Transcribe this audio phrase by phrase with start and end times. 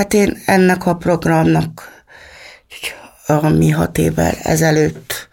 [0.00, 2.02] Hát én ennek a programnak,
[3.26, 5.28] ami hat évvel ezelőtt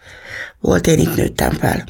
[0.60, 1.84] volt, én itt nőttem fel.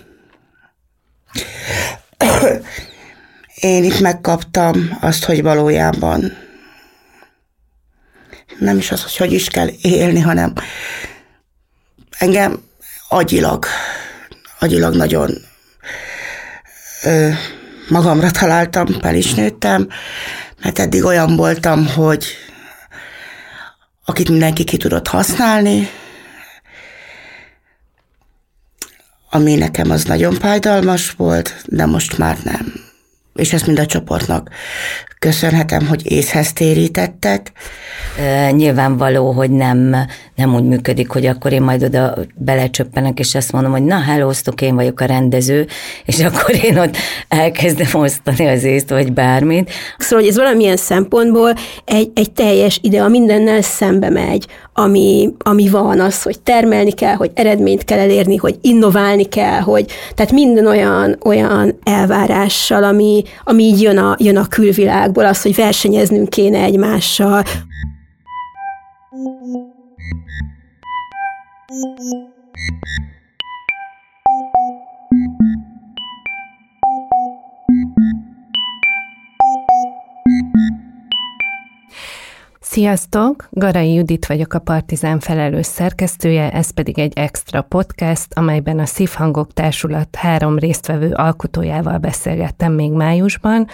[3.54, 6.33] Én itt megkaptam azt, hogy valójában
[8.59, 10.53] nem is az, hogy hogy is kell élni, hanem
[12.19, 12.63] engem
[13.08, 13.65] agyilag,
[14.58, 15.31] agyilag nagyon
[17.02, 17.30] ö,
[17.88, 19.88] magamra találtam, fel is nőttem,
[20.62, 22.27] mert eddig olyan voltam, hogy
[24.08, 25.88] akit mindenki ki tudott használni,
[29.30, 32.72] ami nekem az nagyon fájdalmas volt, de most már nem.
[33.34, 34.50] És ezt mind a csoportnak
[35.18, 37.52] köszönhetem, hogy észhez térítettek.
[38.50, 39.96] Nyilvánvaló, hogy nem,
[40.34, 44.30] nem úgy működik, hogy akkor én majd oda belecsöppenek, és azt mondom, hogy na, hello,
[44.60, 45.66] én vagyok a rendező,
[46.04, 46.96] és akkor én ott
[47.28, 49.70] elkezdem osztani az észt, vagy bármit.
[49.98, 51.52] Szóval, hogy ez valamilyen szempontból
[51.84, 54.46] egy, egy teljes idea mindennel szembe megy,
[54.78, 59.87] ami, ami van, az, hogy termelni kell, hogy eredményt kell elérni, hogy innoválni kell, hogy
[60.15, 64.47] tehát minden olyan, olyan elvárással, ami, ami így jön a, jön a
[65.12, 67.42] külvilágból, az, hogy versenyeznünk kéne egymással.
[82.79, 83.48] Sziasztok!
[83.51, 89.53] Garai Judit vagyok a Partizán felelős szerkesztője, ez pedig egy extra podcast, amelyben a Szívhangok
[89.53, 93.67] Társulat három résztvevő alkotójával beszélgettem még májusban,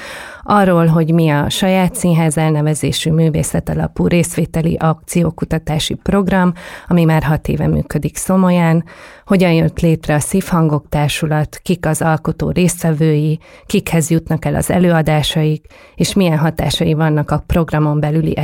[0.42, 6.52] arról, hogy mi a saját színház elnevezésű művészet alapú részvételi akciókutatási program,
[6.88, 8.84] ami már hat éve működik Szomolyán,
[9.27, 15.66] hogyan jött létre a Szívhangok Társulat, kik az alkotó résztvevői, kikhez jutnak el az előadásaik,
[15.94, 18.36] és milyen hatásai vannak a programon belüli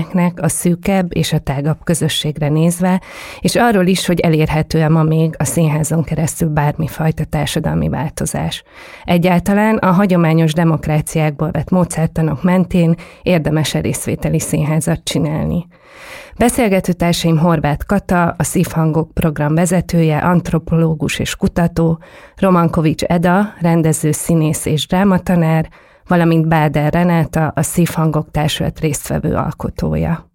[0.00, 3.00] eseményeknek a szűkebb és a tágabb közösségre nézve,
[3.40, 8.62] és arról is, hogy elérhető-e ma még a színházon keresztül bármifajta társadalmi változás.
[9.04, 15.66] Egyáltalán a hagyományos demokráciákból vett módszertanok mentén érdemes részvételi színházat csinálni.
[16.36, 21.98] Beszélgető társaim Horváth Kata, a Szívhangok program vezetője, antropológus és kutató,
[22.36, 25.68] Romankovics Eda, rendező, színész és drámatanár,
[26.10, 30.29] valamint Báder Renáta, a Szívhangok társulat résztvevő alkotója.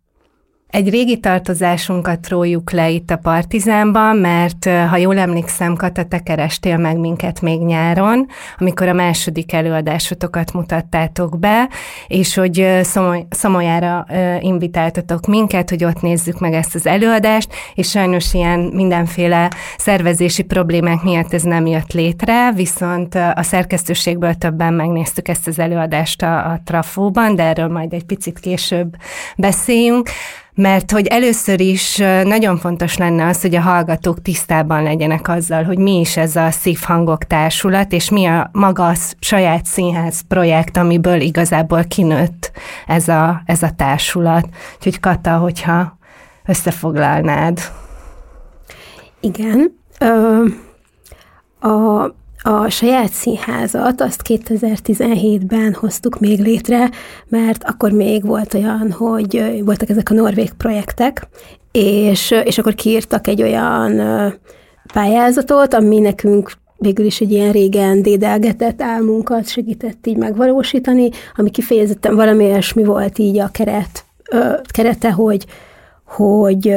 [0.69, 6.77] Egy régi tartozásunkat rójuk le itt a Partizánban, mert ha jól emlékszem, Kata, te kerestél
[6.77, 8.27] meg minket még nyáron,
[8.57, 11.69] amikor a második előadásotokat mutattátok be,
[12.07, 14.05] és hogy Szomoly, Szomolyára
[14.39, 21.01] invitáltatok minket, hogy ott nézzük meg ezt az előadást, és sajnos ilyen mindenféle szervezési problémák
[21.01, 26.61] miatt ez nem jött létre, viszont a szerkesztőségből többen megnéztük ezt az előadást a, a
[26.63, 28.95] Trafóban, de erről majd egy picit később
[29.37, 30.09] beszéljünk
[30.55, 35.77] mert hogy először is nagyon fontos lenne az, hogy a hallgatók tisztában legyenek azzal, hogy
[35.77, 41.21] mi is ez a Szívhangok Társulat, és mi a maga a saját színház projekt, amiből
[41.21, 42.51] igazából kinőtt
[42.87, 44.47] ez a, ez a társulat.
[44.75, 45.97] Úgyhogy Kata, hogyha
[46.45, 47.59] összefoglalnád.
[49.19, 49.79] Igen.
[49.99, 50.43] Ö,
[51.67, 52.13] a
[52.47, 56.89] a saját színházat azt 2017-ben hoztuk még létre,
[57.27, 61.27] mert akkor még volt olyan, hogy voltak ezek a norvég projektek,
[61.71, 64.01] és, és akkor kiírtak egy olyan
[64.93, 72.15] pályázatot, ami nekünk végül is egy ilyen régen dédelgetett álmunkat segített így megvalósítani, ami kifejezetten
[72.15, 75.45] valami olyasmi volt így a keret, ö, kerete, hogy,
[76.05, 76.75] hogy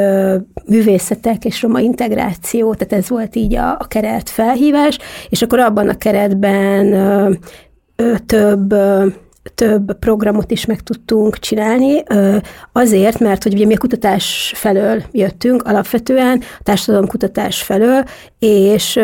[0.67, 5.89] művészetek és roma integráció, tehát ez volt így a, a keret felhívás, és akkor abban
[5.89, 7.39] a keretben
[8.27, 8.75] több
[9.55, 12.03] több programot is meg tudtunk csinálni,
[12.73, 18.05] azért, mert hogy ugye mi a kutatás felől jöttünk alapvetően, a társadalomkutatás felől,
[18.39, 19.01] és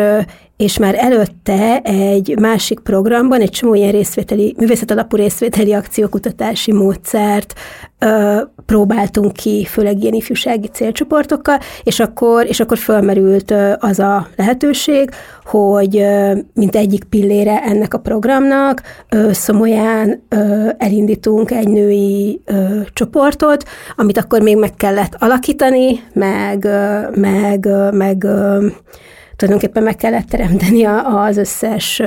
[0.57, 7.53] és már előtte egy másik programban egy csomó ilyen részvételi, művészet alapú részvételi akciókutatási módszert
[7.99, 15.09] ö, próbáltunk ki, főleg ilyen ifjúsági célcsoportokkal, és akkor, és akkor fölmerült az a lehetőség,
[15.45, 16.05] hogy
[16.53, 20.23] mint egyik pillére ennek a programnak ö, Szomolyán
[20.77, 23.63] elindítunk egy női ö, csoportot,
[23.95, 28.67] amit akkor még meg kellett alakítani, meg, ö, meg, ö, meg ö,
[29.35, 32.01] tulajdonképpen meg kellett teremteni az összes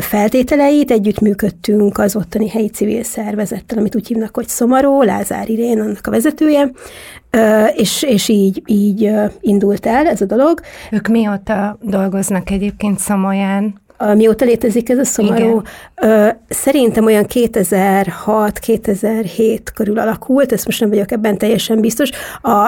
[0.00, 6.06] feltételeit, együttműködtünk az ottani helyi civil szervezettel, amit úgy hívnak, hogy Szomaró, Lázár Irén, annak
[6.06, 6.70] a vezetője,
[7.74, 9.10] és, és így, így
[9.40, 10.60] indult el ez a dolog.
[10.90, 13.80] Ők mióta dolgoznak egyébként Szomolyán?
[14.14, 15.62] Mióta létezik ez a szomorú,
[16.02, 16.38] Igen.
[16.48, 22.10] szerintem olyan 2006-2007 körül alakult, ezt most nem vagyok ebben teljesen biztos.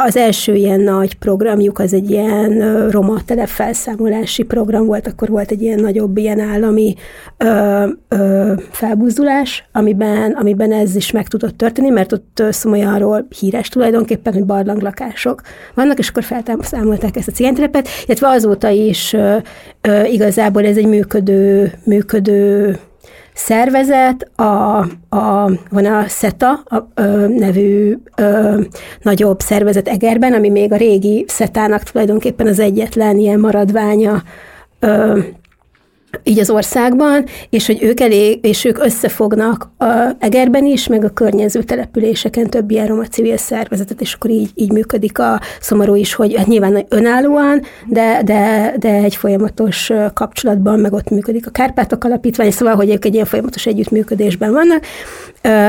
[0.05, 5.62] Az első ilyen nagy programjuk az egy ilyen roma telepfelszámolási program volt, akkor volt egy
[5.62, 6.94] ilyen nagyobb ilyen állami
[7.37, 14.32] ö, ö, felbuzdulás, amiben, amiben ez is meg tudott történni, mert ott Szomolyanról híres tulajdonképpen,
[14.32, 15.40] hogy barlanglakások
[15.75, 19.17] vannak, és akkor felszámolták ezt a cigánytelepet, illetve azóta is
[20.11, 22.79] igazából ez egy működő, működő
[23.34, 28.61] szervezet, a, a, van a SETA a, ö, nevű ö,
[29.02, 34.23] nagyobb szervezet Egerben, ami még a régi SETA-nak tulajdonképpen az egyetlen ilyen maradványa
[34.79, 35.19] ö,
[36.23, 41.09] így az országban, és hogy ők elég, és ők összefognak a Egerben is, meg a
[41.09, 46.14] környező településeken több ilyen roma civil szervezetet, és akkor így, így működik a szomorú is,
[46.14, 52.05] hogy hát nyilván önállóan, de, de, de egy folyamatos kapcsolatban, meg ott működik a Kárpátok
[52.05, 54.85] Alapítvány, szóval, hogy ők egy ilyen folyamatos együttműködésben vannak,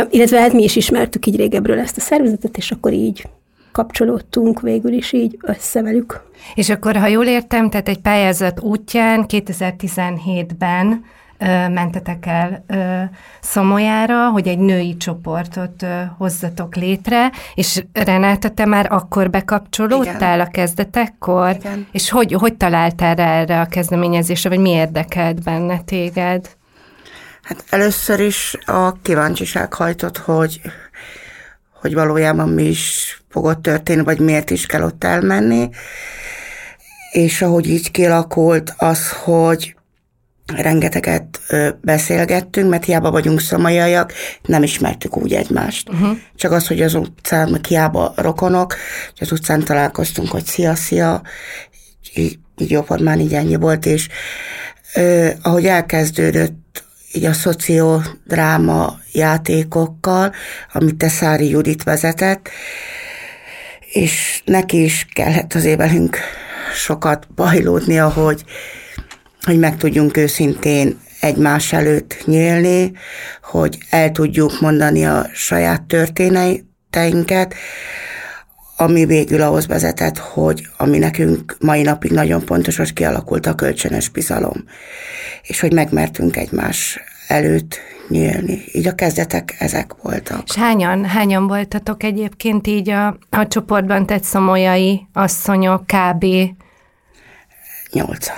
[0.10, 3.24] illetve hát mi is ismertük így régebről ezt a szervezetet, és akkor így
[3.74, 6.22] kapcsolódtunk végül is így össze velük.
[6.56, 11.06] És akkor, ha jól értem, tehát egy pályázat útján 2017-ben
[11.38, 13.02] ö, mentetek el ö,
[13.42, 20.48] Szomolyára, hogy egy női csoportot ö, hozzatok létre, és Renáta, te már akkor bekapcsolódtál Igen.
[20.48, 21.56] a kezdetekkor?
[21.60, 21.88] Igen.
[21.92, 26.50] És hogy, hogy találtál rá erre a kezdeményezésre, vagy mi érdekelt benne téged?
[27.44, 30.62] Hát először is a kíváncsiság hajtott, hogy,
[31.82, 35.70] hogy valójában mi is fogott történni, vagy miért is kell ott elmenni.
[37.12, 39.76] És ahogy így kialakult az, hogy
[40.56, 41.40] rengeteget
[41.82, 44.14] beszélgettünk, mert hiába vagyunk szamajaiak,
[44.46, 45.90] nem ismertük úgy egymást.
[45.90, 46.18] Uh-huh.
[46.36, 48.76] Csak az, hogy az utcán, hiába rokonok,
[49.08, 51.22] hogy az utcán találkoztunk, hogy szia, szia,
[52.14, 54.08] így, így jóformán így ennyi volt, és
[54.96, 60.34] ö, ahogy elkezdődött így a szociodráma játékokkal,
[60.74, 62.50] amit Teszári Judit vezetett,
[63.94, 66.18] és neki is kellett azért velünk
[66.76, 68.44] sokat bajlódni, hogy,
[69.42, 72.92] hogy meg tudjunk őszintén egymás előtt nyílni,
[73.44, 77.56] hogy el tudjuk mondani a saját történeteinket,
[78.78, 84.10] ami végül ahhoz vezetett, hogy ami nekünk mai napig nagyon fontos, hogy kialakult a kölcsönös
[84.10, 84.64] bizalom,
[85.44, 87.80] és hogy megmertünk egymás előtt
[88.14, 88.64] nyílni.
[88.72, 90.44] Így a kezdetek ezek voltak.
[90.46, 96.26] És hányan, hányan voltatok egyébként így a, a csoportban tett szomolyai asszonyok kb.
[97.92, 98.36] Nyolcan.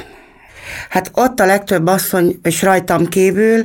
[0.89, 3.63] Hát ott a legtöbb asszony, és rajtam kívül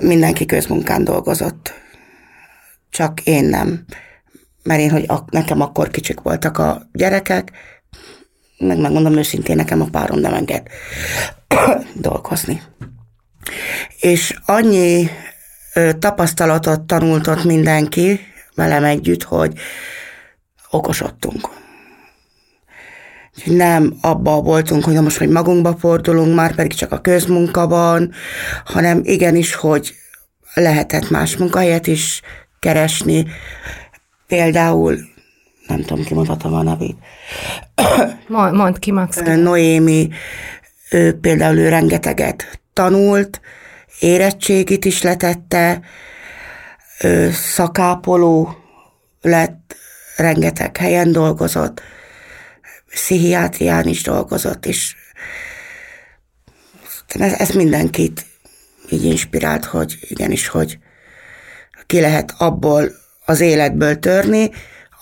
[0.00, 1.74] mindenki közmunkán dolgozott.
[2.90, 3.84] Csak én nem.
[4.62, 7.50] Mert én, hogy nekem akkor kicsik voltak a gyerekek,
[8.58, 10.66] meg megmondom őszintén, nekem a párom nem enged
[11.94, 12.62] dolgozni
[14.00, 15.10] és annyi
[15.98, 18.20] tapasztalatot tanult ott mindenki
[18.54, 19.52] velem együtt, hogy
[20.70, 21.48] okosodtunk.
[23.44, 28.12] Nem abba voltunk, hogy na most, hogy magunkba fordulunk, már pedig csak a közmunka van,
[28.64, 29.94] hanem igenis, hogy
[30.54, 32.20] lehetett más munkahelyet is
[32.58, 33.26] keresni.
[34.26, 34.98] Például,
[35.66, 36.96] nem tudom, ki mondhatom a nevét.
[38.28, 39.16] Mond ki, Max.
[39.16, 40.08] Noémi,
[40.90, 43.40] ő például ő rengeteget tanult,
[43.98, 45.80] érettségit is letette,
[47.32, 48.56] szakápoló
[49.20, 49.76] lett,
[50.16, 51.82] rengeteg helyen dolgozott,
[52.86, 54.94] pszichiátrián is dolgozott, és
[57.08, 58.26] ez, ez mindenkit
[58.90, 60.78] így inspirált, hogy igenis, hogy
[61.86, 62.90] ki lehet abból
[63.24, 64.50] az életből törni,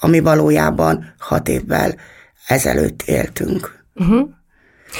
[0.00, 1.94] ami valójában hat évvel
[2.46, 3.84] ezelőtt éltünk.
[3.94, 4.28] Uh-huh.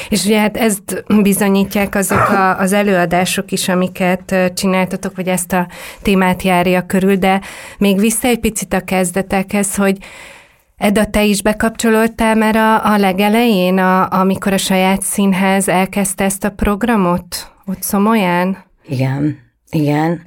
[0.09, 5.68] És ugye hát ezt bizonyítják azok a, az előadások is, amiket csináltatok, vagy ezt a
[6.02, 7.40] témát járja körül, de
[7.78, 9.99] még vissza egy picit a kezdetekhez, hogy
[10.76, 16.45] Edda, te is bekapcsolódtál már a, a legelején, a, amikor a saját színház elkezdte ezt
[16.45, 18.64] a programot ott Szomolyán?
[18.88, 19.38] Igen,
[19.71, 20.23] igen.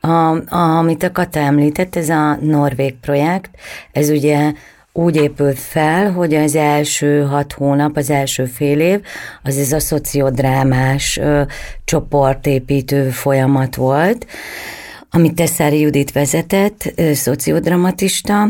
[0.00, 0.08] A,
[0.54, 3.50] a, amit a Kata említett, ez a Norvég projekt,
[3.92, 4.52] ez ugye
[4.96, 9.00] úgy épült fel, hogy az első hat hónap, az első fél év,
[9.42, 11.42] az ez a szociodrámás ö,
[11.84, 14.26] csoportépítő folyamat volt,
[15.10, 18.48] amit Tesszári Judit vezetett, ö, szociodramatista,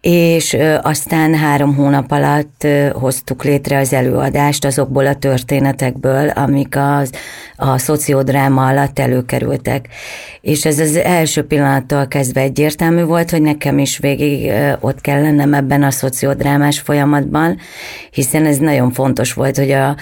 [0.00, 7.10] és aztán három hónap alatt hoztuk létre az előadást azokból a történetekből, amik az,
[7.56, 9.88] a szociodráma alatt előkerültek.
[10.40, 15.54] És ez az első pillanattól kezdve egyértelmű volt, hogy nekem is végig ott kell lennem
[15.54, 17.58] ebben a szociodrámás folyamatban,
[18.10, 19.96] hiszen ez nagyon fontos volt, hogy a,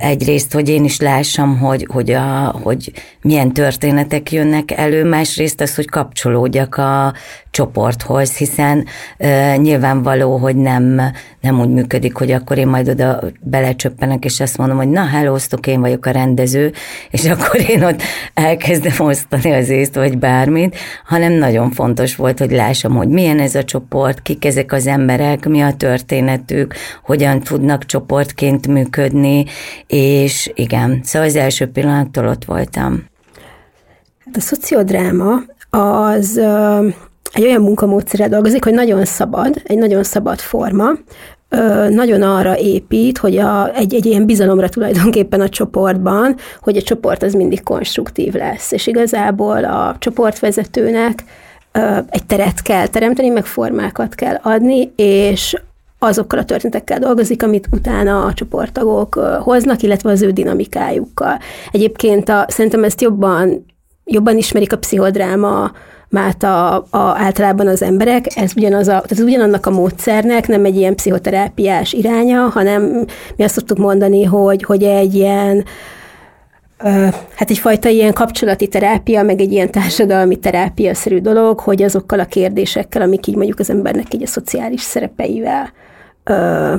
[0.00, 5.74] egyrészt, hogy én is lássam, hogy, hogy, a, hogy milyen történetek jönnek elő, másrészt az,
[5.74, 7.14] hogy kapcsolódjak a
[7.58, 8.86] csoporthoz, hiszen
[9.18, 11.00] uh, nyilvánvaló, hogy nem,
[11.40, 15.66] nem úgy működik, hogy akkor én majd oda belecsöppenek, és azt mondom, hogy na, hellóztok,
[15.66, 16.72] én vagyok a rendező,
[17.10, 18.02] és akkor én ott
[18.34, 23.54] elkezdem osztani az észt, vagy bármit, hanem nagyon fontos volt, hogy lássam, hogy milyen ez
[23.54, 29.44] a csoport, kik ezek az emberek, mi a történetük, hogyan tudnak csoportként működni,
[29.86, 33.04] és igen, szóval az első pillanattól ott voltam.
[34.24, 35.34] Hát a szociodráma
[35.70, 36.40] az
[37.32, 40.90] egy olyan munkamódszerrel dolgozik, hogy nagyon szabad, egy nagyon szabad forma,
[41.88, 47.22] nagyon arra épít, hogy a, egy, egy ilyen bizalomra tulajdonképpen a csoportban, hogy a csoport
[47.22, 51.24] az mindig konstruktív lesz, és igazából a csoportvezetőnek
[52.08, 55.56] egy teret kell teremteni, meg formákat kell adni, és
[55.98, 61.38] azokkal a történetekkel dolgozik, amit utána a csoporttagok hoznak, illetve az ő dinamikájukkal.
[61.70, 63.64] Egyébként a, szerintem ezt jobban,
[64.04, 65.72] jobban ismerik a pszichodráma
[66.08, 70.64] mát a, a, általában az emberek, ez ugyanaz a, tehát ez ugyanannak a módszernek nem
[70.64, 73.04] egy ilyen pszichoterápiás iránya, hanem
[73.36, 75.64] mi azt szoktuk mondani, hogy, hogy egy ilyen
[77.34, 83.02] hát egyfajta ilyen kapcsolati terápia, meg egy ilyen társadalmi terápia-szerű dolog, hogy azokkal a kérdésekkel,
[83.02, 85.72] amik így mondjuk az embernek így a szociális szerepeivel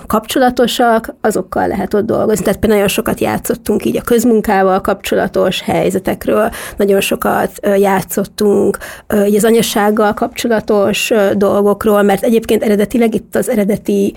[0.08, 2.44] kapcsolatosak, azokkal lehet ott dolgozni.
[2.44, 8.78] Tehát például nagyon sokat játszottunk így a közmunkával kapcsolatos helyzetekről, nagyon sokat játszottunk
[9.26, 14.14] így az anyasággal kapcsolatos dolgokról, mert egyébként eredetileg itt az eredeti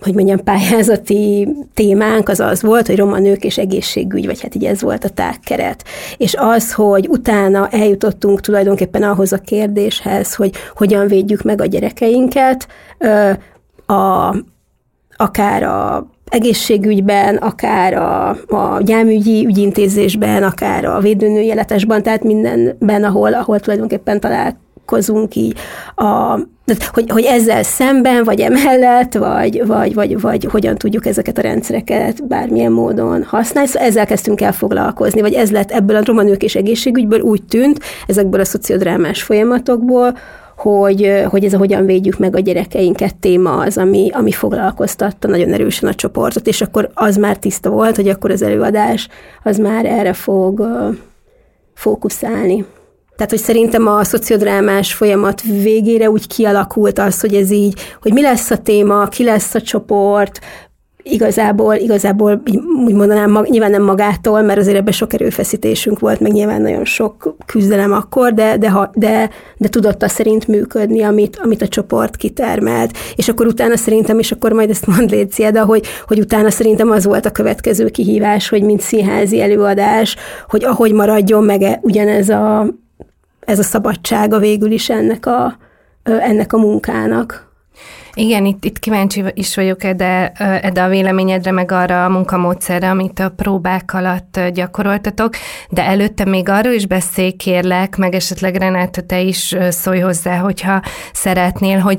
[0.00, 4.64] hogy mondjam, pályázati témánk az az volt, hogy roma nők és egészségügy, vagy hát így
[4.64, 5.84] ez volt a tágkeret.
[6.16, 12.66] És az, hogy utána eljutottunk tulajdonképpen ahhoz a kérdéshez, hogy hogyan védjük meg a gyerekeinket,
[13.92, 14.34] a,
[15.16, 23.60] akár a egészségügyben, akár a, a gyámügyi ügyintézésben, akár a védőnőjeletesben, tehát mindenben, ahol, ahol
[23.60, 25.58] tulajdonképpen találkozunk így
[25.96, 26.38] a
[26.92, 32.26] hogy, hogy ezzel szemben, vagy emellett, vagy, vagy, vagy, vagy hogyan tudjuk ezeket a rendszereket
[32.26, 33.68] bármilyen módon használni.
[33.68, 37.80] Szóval ezzel kezdtünk el foglalkozni, vagy ez lett ebből a romanők és egészségügyből úgy tűnt,
[38.06, 40.16] ezekből a szociodrámás folyamatokból,
[40.58, 45.52] hogy, hogy ez a hogyan védjük meg a gyerekeinket téma az, ami, ami foglalkoztatta nagyon
[45.52, 49.08] erősen a csoportot, és akkor az már tiszta volt, hogy akkor az előadás
[49.42, 50.62] az már erre fog
[51.74, 52.64] fókuszálni.
[53.16, 58.22] Tehát, hogy szerintem a szociodrámás folyamat végére úgy kialakult az, hogy ez így, hogy mi
[58.22, 60.40] lesz a téma, ki lesz a csoport,
[61.10, 62.42] igazából, igazából
[62.84, 67.36] úgy mondanám, nyilván nem magától, mert azért ebben sok erőfeszítésünk volt, meg nyilván nagyon sok
[67.46, 72.98] küzdelem akkor, de, de, de, de, de tudott szerint működni, amit, amit a csoport kitermelt.
[73.16, 76.90] És akkor utána szerintem, és akkor majd ezt mond Lécia, de hogy, hogy utána szerintem
[76.90, 80.16] az volt a következő kihívás, hogy mint színházi előadás,
[80.48, 82.66] hogy ahogy maradjon meg e, ugyanez a,
[83.40, 85.56] ez a szabadsága végül is ennek a,
[86.02, 87.47] ennek a munkának.
[88.18, 90.32] Igen, itt, itt kíváncsi is vagyok de
[90.72, 95.34] de a véleményedre, meg arra a munkamódszerre, amit a próbák alatt gyakoroltatok,
[95.68, 100.82] de előtte még arról is beszélj, kérlek, meg esetleg Renáta, te is szólj hozzá, hogyha
[101.12, 101.98] szeretnél, hogy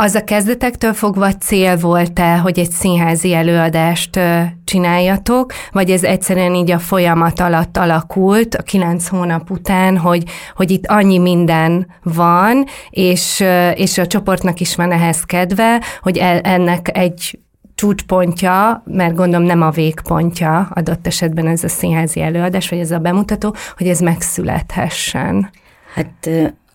[0.00, 4.20] az a kezdetektől fogva cél volt-e, hogy egy színházi előadást
[4.64, 10.24] csináljatok, vagy ez egyszerűen így a folyamat alatt alakult, a kilenc hónap után, hogy,
[10.54, 16.40] hogy itt annyi minden van, és, és a csoportnak is van ehhez kedve, hogy e,
[16.42, 17.38] ennek egy
[17.74, 22.98] csúcspontja, mert gondolom nem a végpontja adott esetben ez a színházi előadás, vagy ez a
[22.98, 25.50] bemutató, hogy ez megszülethessen.
[25.94, 26.30] Hát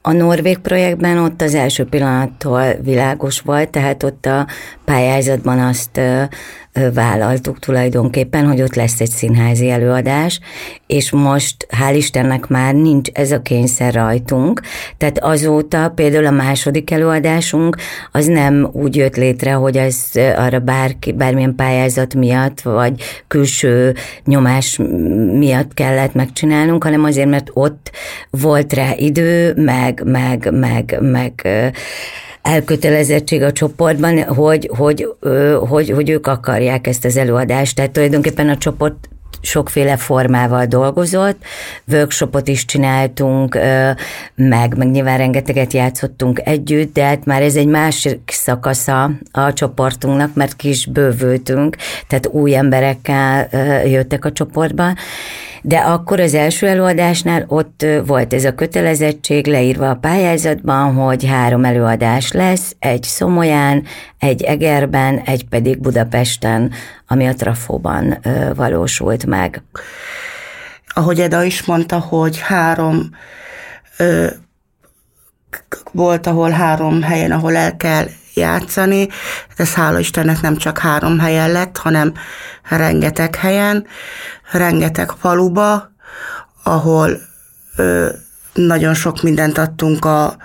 [0.05, 4.47] a Norvég projektben ott az első pillanattól világos volt, tehát ott a
[4.85, 5.99] pályázatban azt
[6.93, 10.39] vállaltuk tulajdonképpen, hogy ott lesz egy színházi előadás,
[10.87, 14.61] és most hál' Istennek már nincs ez a kényszer rajtunk,
[14.97, 17.77] tehát azóta például a második előadásunk
[18.11, 24.79] az nem úgy jött létre, hogy ez arra bárki, bármilyen pályázat miatt, vagy külső nyomás
[25.33, 27.91] miatt kellett megcsinálnunk, hanem azért, mert ott
[28.29, 31.47] volt rá idő, meg, meg, meg, meg
[32.43, 35.07] elkötelezettség a csoportban, hogy, hogy,
[35.67, 37.75] hogy, hogy ők akarják ezt az előadást.
[37.75, 39.07] Tehát tulajdonképpen a csoport
[39.41, 41.37] sokféle formával dolgozott,
[41.87, 43.57] workshopot is csináltunk,
[44.35, 50.33] meg, meg nyilván rengeteget játszottunk együtt, de hát már ez egy másik szakasza a csoportunknak,
[50.33, 51.75] mert kis bővültünk,
[52.07, 53.47] tehát új emberekkel
[53.87, 54.93] jöttek a csoportba,
[55.65, 61.65] de akkor az első előadásnál ott volt ez a kötelezettség leírva a pályázatban, hogy három
[61.65, 63.83] előadás lesz, egy Szomolyán,
[64.19, 66.71] egy Egerben, egy pedig Budapesten,
[67.07, 68.19] ami a Trafóban
[68.55, 69.63] valósult meg.
[70.87, 73.09] Ahogy Eda is mondta, hogy három
[73.97, 74.27] ö,
[75.91, 79.07] volt, ahol három helyen, ahol el kell játszani.
[79.55, 82.13] Ez hála Istennek nem csak három helyen lett, hanem
[82.69, 83.85] rengeteg helyen,
[84.51, 85.91] rengeteg faluba,
[86.63, 87.19] ahol
[87.75, 88.09] ö,
[88.53, 90.37] nagyon sok mindent adtunk a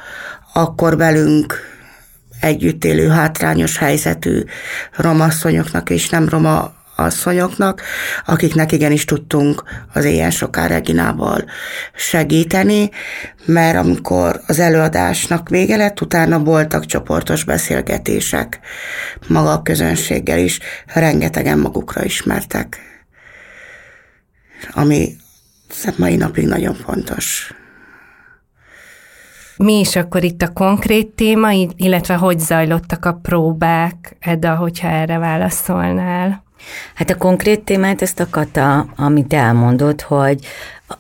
[0.53, 1.55] akkor velünk
[2.41, 4.43] együtt élő hátrányos helyzetű
[4.97, 7.83] romasszonyoknak és nem roma asszonyoknak,
[8.25, 9.63] akiknek igenis tudtunk
[9.93, 11.45] az éjjel soká Reginával
[11.95, 12.91] segíteni,
[13.45, 18.61] mert amikor az előadásnak vége lett, utána voltak csoportos beszélgetések
[19.29, 22.79] maga a közönséggel is, rengetegen magukra ismertek,
[24.73, 25.17] ami
[25.97, 27.53] mai napig nagyon fontos.
[29.57, 35.19] Mi is akkor itt a konkrét téma, illetve hogy zajlottak a próbák, Eda, hogyha erre
[35.19, 36.47] válaszolnál?
[36.95, 40.39] Hát a konkrét témát ezt a Kata, amit elmondott, hogy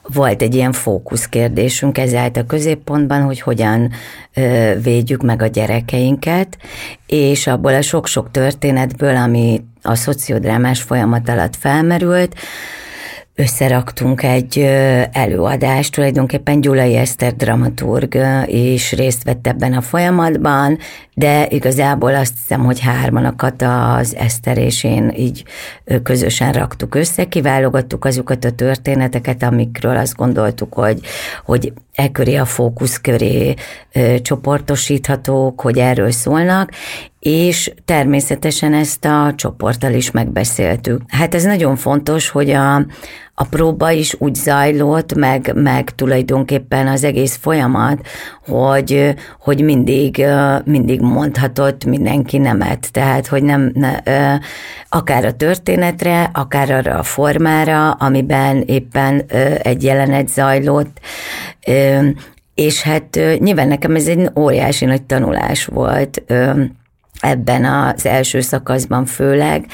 [0.02, 3.90] volt egy ilyen fókuszkérdésünk, ez állt a középpontban, hogy hogyan
[4.34, 6.58] ö, védjük meg a gyerekeinket,
[7.06, 12.34] és abból a sok-sok történetből, ami a szociodrámás folyamat alatt felmerült,
[13.38, 14.58] összeraktunk egy
[15.12, 18.16] előadást, tulajdonképpen Gyulai Eszter dramaturg
[18.46, 20.78] is részt vett ebben a folyamatban,
[21.14, 25.44] de igazából azt hiszem, hogy hárman a Kata, az Eszter és én így
[26.02, 31.00] közösen raktuk össze, kiválogattuk azokat a történeteket, amikről azt gondoltuk, hogy,
[31.44, 33.54] hogy e köré a fókusz köré
[33.92, 36.70] ö, csoportosíthatók, hogy erről szólnak,
[37.20, 41.02] és természetesen ezt a csoporttal is megbeszéltük.
[41.06, 42.86] Hát ez nagyon fontos, hogy a,
[43.40, 48.06] a próba is úgy zajlott, meg, meg tulajdonképpen az egész folyamat,
[48.46, 50.24] hogy, hogy mindig,
[50.64, 52.88] mindig mondhatott mindenki nemet.
[52.92, 53.98] Tehát, hogy nem, ne,
[54.88, 59.22] akár a történetre, akár arra a formára, amiben éppen
[59.62, 61.00] egy jelenet zajlott,
[62.54, 66.22] és hát nyilván nekem ez egy óriási nagy tanulás volt
[67.20, 69.66] ebben az első szakaszban főleg,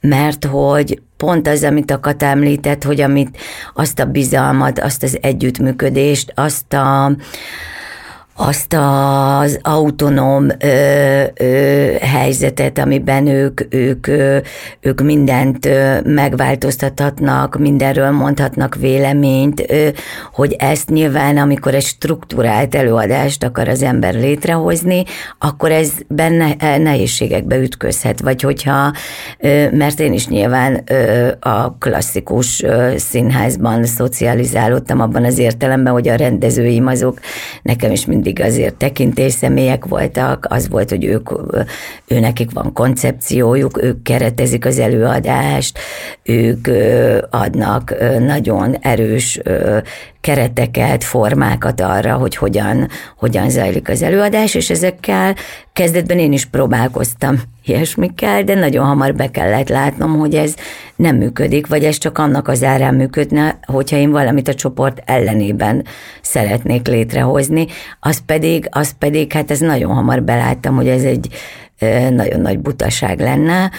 [0.00, 3.38] mert hogy pont az, amit a Kat említett, hogy amit
[3.74, 7.16] azt a bizalmat, azt az együttműködést, azt a
[8.40, 14.38] azt az autonóm ö, ö, helyzetet, amiben ők, ők, ö,
[14.80, 19.88] ők mindent ö, megváltoztathatnak, mindenről mondhatnak véleményt, ö,
[20.32, 25.04] hogy ezt nyilván, amikor egy struktúrált előadást akar az ember létrehozni,
[25.38, 28.92] akkor ez benne nehézségekbe ütközhet, vagy hogyha,
[29.38, 36.08] ö, mert én is nyilván ö, a klasszikus ö, színházban szocializálódtam abban az értelemben, hogy
[36.08, 37.18] a rendezőim azok
[37.62, 41.30] nekem is mindig mindig azért tekintés személyek voltak, az volt, hogy ők,
[42.06, 45.78] ő van koncepciójuk, ők keretezik az előadást,
[46.22, 46.68] ők
[47.30, 49.40] adnak nagyon erős
[50.20, 55.34] kereteket, formákat arra, hogy hogyan, hogyan zajlik az előadás, és ezekkel
[55.72, 60.54] kezdetben én is próbálkoztam ilyesmikkel, de nagyon hamar be kellett látnom, hogy ez
[60.96, 65.84] nem működik, vagy ez csak annak az árán működne, hogyha én valamit a csoport ellenében
[66.22, 67.66] szeretnék létrehozni,
[68.00, 71.28] az pedig, az pedig, hát ez nagyon hamar beláttam, hogy ez egy
[72.10, 73.70] nagyon nagy butaság lenne,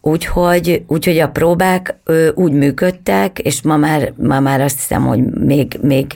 [0.00, 5.24] Úgyhogy, úgyhogy a próbák ö, úgy működtek, és ma már, ma már azt hiszem, hogy
[5.24, 6.06] még, még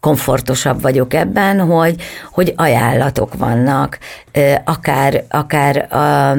[0.00, 1.94] komfortosabb vagyok ebben, hogy,
[2.32, 3.98] hogy ajánlatok vannak,
[4.32, 6.36] ö, akár, akár a,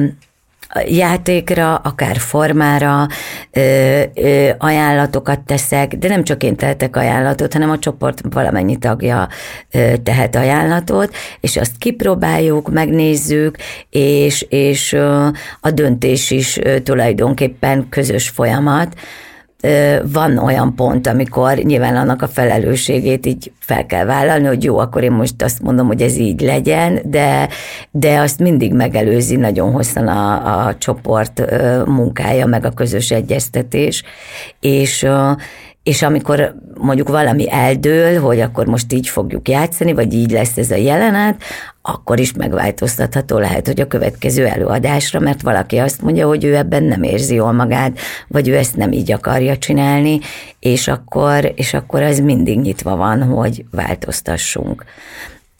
[0.86, 3.06] játékra, akár formára
[3.50, 9.28] ö, ö, ajánlatokat teszek, de nem csak én tehetek ajánlatot, hanem a csoport valamennyi tagja
[9.70, 13.56] ö, tehet ajánlatot, és azt kipróbáljuk, megnézzük,
[13.90, 15.26] és, és ö,
[15.60, 18.94] a döntés is ö, tulajdonképpen közös folyamat,
[20.12, 25.02] van olyan pont, amikor nyilván annak a felelősségét így fel kell vállalni, hogy jó, akkor
[25.02, 27.48] én most azt mondom, hogy ez így legyen, de,
[27.90, 31.42] de azt mindig megelőzi nagyon hosszan a, a csoport
[31.86, 34.02] munkája, meg a közös egyeztetés,
[34.60, 35.06] és
[35.90, 40.70] és amikor mondjuk valami eldől, hogy akkor most így fogjuk játszani, vagy így lesz ez
[40.70, 41.42] a jelenet,
[41.82, 46.82] akkor is megváltoztatható lehet, hogy a következő előadásra, mert valaki azt mondja, hogy ő ebben
[46.82, 47.98] nem érzi jól magát,
[48.28, 50.20] vagy ő ezt nem így akarja csinálni,
[50.58, 54.84] és akkor, és akkor ez mindig nyitva van, hogy változtassunk.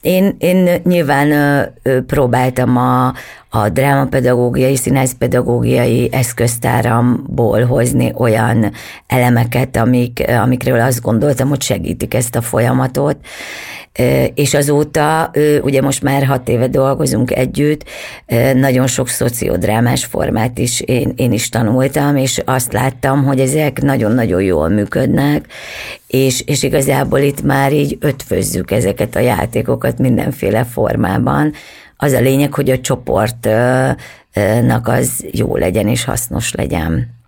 [0.01, 1.33] Én, én nyilván
[2.07, 3.12] próbáltam a,
[3.52, 8.72] a drámapedagógiai, színászpedagógiai eszköztáramból hozni olyan
[9.06, 13.16] elemeket, amik, amikről azt gondoltam, hogy segítik ezt a folyamatot,
[14.34, 15.30] és azóta,
[15.62, 17.84] ugye most már hat éve dolgozunk együtt,
[18.54, 24.42] nagyon sok szociodrámás formát is én, én is tanultam, és azt láttam, hogy ezek nagyon-nagyon
[24.42, 25.44] jól működnek,
[26.06, 31.52] és, és igazából itt már így ötvözzük ezeket a játékokat mindenféle formában.
[32.02, 33.98] Az a lényeg, hogy a csoportnak
[34.88, 37.18] az jó legyen és hasznos legyen.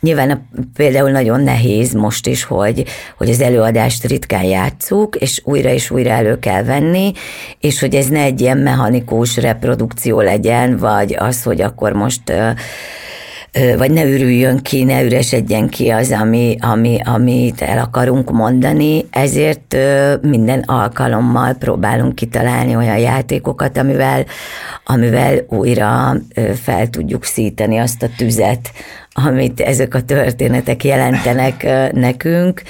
[0.00, 2.84] Nyilván például nagyon nehéz most is, hogy,
[3.16, 7.12] hogy az előadást ritkán játszuk, és újra és újra elő kell venni,
[7.60, 12.32] és hogy ez ne egy ilyen mechanikus reprodukció legyen, vagy az, hogy akkor most
[13.52, 19.76] vagy ne ürüljön ki, ne üresedjen ki az, ami, ami, amit el akarunk mondani, ezért
[20.22, 24.24] minden alkalommal próbálunk kitalálni olyan játékokat, amivel,
[24.84, 26.16] amivel újra
[26.62, 28.72] fel tudjuk szíteni azt a tüzet,
[29.12, 32.62] amit ezek a történetek jelentenek nekünk,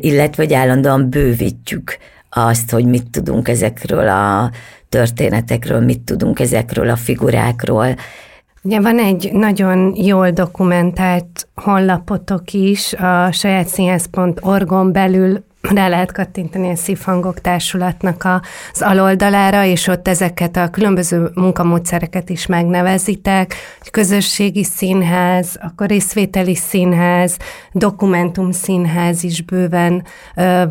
[0.00, 1.98] illetve hogy állandóan bővítjük
[2.30, 4.50] azt, hogy mit tudunk ezekről a
[4.88, 7.94] történetekről, mit tudunk ezekről a figurákról,
[8.62, 16.70] Ugye van egy nagyon jól dokumentált honlapotok is, a saját színház.org-on belül rá lehet kattintani
[16.70, 18.28] a Szívhangok Társulatnak
[18.72, 23.54] az aloldalára, és ott ezeket a különböző munkamódszereket is megnevezitek,
[23.90, 27.36] közösségi színház, akkor részvételi színház,
[27.72, 30.04] dokumentum színház is bőven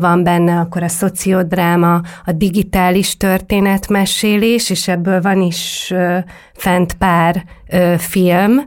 [0.00, 5.94] van benne, akkor a szociodráma, a digitális történetmesélés, és ebből van is
[6.54, 7.44] fent pár
[7.98, 8.60] film.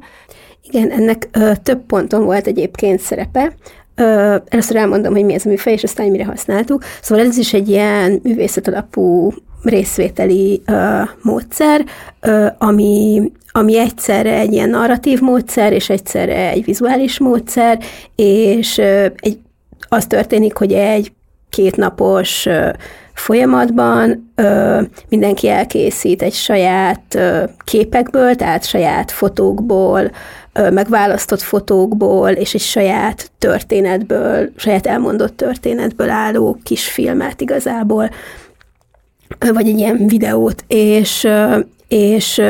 [0.63, 3.53] Igen, ennek ö, több ponton volt egyébként szerepe.
[4.01, 6.83] Ö, először elmondom, hogy mi ez a műfaj, és aztán mire használtuk.
[7.01, 9.33] Szóval ez is egy ilyen művészet alapú
[9.63, 11.85] részvételi ö, módszer,
[12.21, 17.79] ö, ami, ami egyszerre egy ilyen narratív módszer, és egyszerre egy vizuális módszer,
[18.15, 19.37] és ö, egy,
[19.89, 21.11] az történik, hogy egy
[21.49, 22.47] kétnapos
[23.13, 30.11] folyamatban ö, mindenki elkészít egy saját ö, képekből, tehát saját fotókból,
[30.53, 38.09] megválasztott fotókból és egy saját történetből, saját elmondott történetből álló kis filmet igazából,
[39.39, 41.27] vagy egy ilyen videót, és,
[41.87, 42.41] és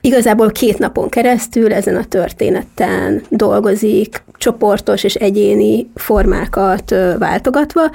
[0.00, 7.90] igazából két napon keresztül ezen a történeten dolgozik, csoportos és egyéni formákat váltogatva,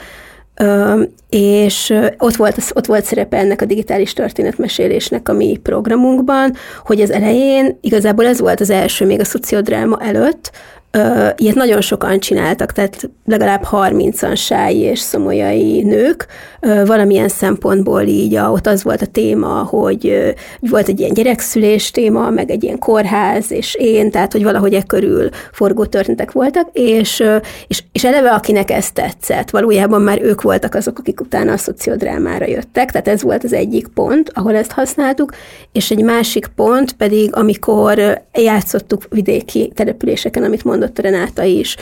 [1.29, 6.53] és ott volt, ott volt szerepe ennek a digitális történetmesélésnek a mi programunkban,
[6.85, 10.51] hogy az elején igazából ez volt az első, még a szociodráma előtt,
[11.35, 16.27] ilyet nagyon sokan csináltak, tehát legalább 30-an sái és szomolyai nők.
[16.85, 22.51] Valamilyen szempontból így ott az volt a téma, hogy volt egy ilyen gyerekszülés téma, meg
[22.51, 27.23] egy ilyen kórház, és én, tehát hogy valahogy e körül forgó történetek voltak, és,
[27.67, 32.45] és, és eleve akinek ez tetszett, valójában már ők voltak azok, akik utána a szociodrámára
[32.45, 35.33] jöttek, tehát ez volt az egyik pont, ahol ezt használtuk,
[35.71, 41.75] és egy másik pont pedig, amikor játszottuk vidéki településeken, amit mondott mondott Renáta is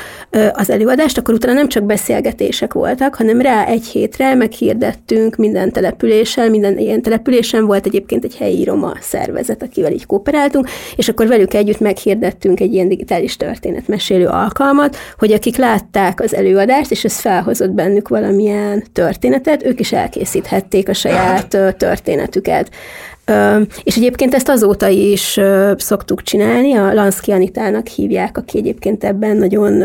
[0.52, 6.50] az előadást, akkor utána nem csak beszélgetések voltak, hanem rá egy hétre meghirdettünk minden településen,
[6.50, 11.54] minden ilyen településen volt egyébként egy helyi roma szervezet, akivel így kooperáltunk, és akkor velük
[11.54, 17.72] együtt meghirdettünk egy ilyen digitális történetmesélő alkalmat, hogy akik látták az előadást, és ez felhozott
[17.72, 22.70] bennük valamilyen történetet, ők is elkészíthették a saját történetüket.
[23.84, 25.40] És egyébként ezt azóta is
[25.78, 29.84] szoktuk csinálni, a Lanszki Anitának hívják, aki egyébként ebben nagyon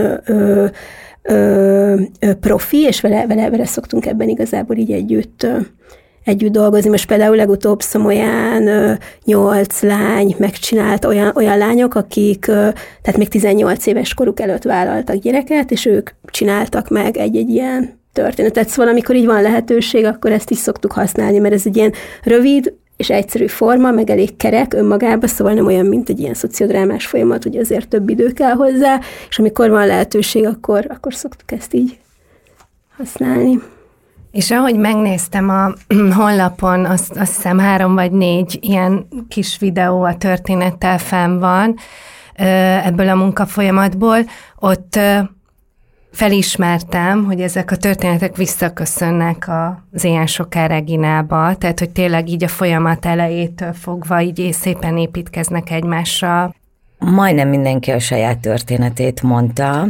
[2.40, 5.46] profi, és vele, vele, vele szoktunk ebben igazából így együtt
[6.24, 6.90] együtt dolgozni.
[6.90, 14.14] Most például legutóbb Szomolyán nyolc lány megcsinált olyan, olyan lányok, akik tehát még 18 éves
[14.14, 18.68] koruk előtt vállaltak gyereket, és ők csináltak meg egy-egy ilyen történetet.
[18.68, 22.72] Szóval amikor így van lehetőség, akkor ezt is szoktuk használni, mert ez egy ilyen rövid,
[22.96, 27.42] és egyszerű forma, meg elég kerek önmagában, szóval nem olyan, mint egy ilyen szociodrámás folyamat,
[27.42, 31.98] hogy azért több idő kell hozzá, és amikor van lehetőség, akkor, akkor szoktuk ezt így
[32.96, 33.58] használni.
[34.30, 35.72] És ahogy megnéztem a
[36.18, 41.76] honlapon, azt, azt hiszem három vagy négy ilyen kis videó a történettel fenn van
[42.84, 44.18] ebből a munkafolyamatból,
[44.58, 44.98] ott
[46.16, 49.48] felismertem, hogy ezek a történetek visszaköszönnek
[49.92, 55.70] az ilyen soká Reginába, tehát hogy tényleg így a folyamat elejétől fogva így szépen építkeznek
[55.70, 56.54] egymásra.
[56.98, 59.88] Majdnem mindenki a saját történetét mondta.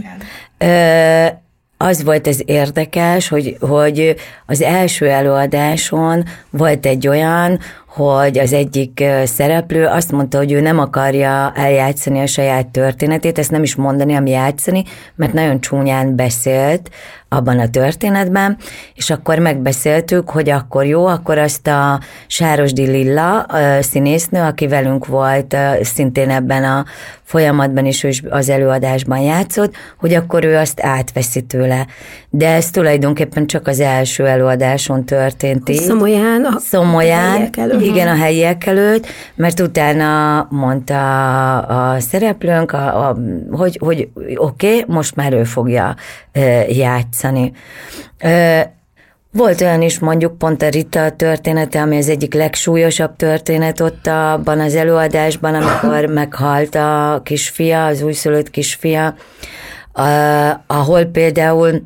[0.58, 1.26] Ö,
[1.76, 7.58] az volt az érdekes, hogy, hogy az első előadáson volt egy olyan,
[7.96, 13.50] hogy az egyik szereplő azt mondta, hogy ő nem akarja eljátszani a saját történetét, ezt
[13.50, 16.90] nem is mondani, ami játszani, mert nagyon csúnyán beszélt
[17.28, 18.56] abban a történetben,
[18.94, 25.06] és akkor megbeszéltük, hogy akkor jó, akkor azt a Sárosdi Lilla a színésznő, aki velünk
[25.06, 26.84] volt szintén ebben a
[27.22, 31.86] folyamatban is, ő is az előadásban játszott, hogy akkor ő azt átveszi tőle.
[32.30, 35.80] De ez tulajdonképpen csak az első előadáson történt így.
[35.80, 36.44] Szomolyán.
[36.44, 37.50] A Szomolyán,
[37.86, 43.16] a igen, a helyiek előtt, mert utána mondta a szereplőnk, a, a,
[43.50, 45.96] hogy, hogy oké, okay, most már ő fogja
[46.68, 47.52] játszani.
[49.36, 54.60] Volt olyan is mondjuk pont a Rita története, ami az egyik legsúlyosabb történet ott abban
[54.60, 59.14] az előadásban, amikor meghalt a kisfia, az újszülött kisfia,
[60.66, 61.82] ahol például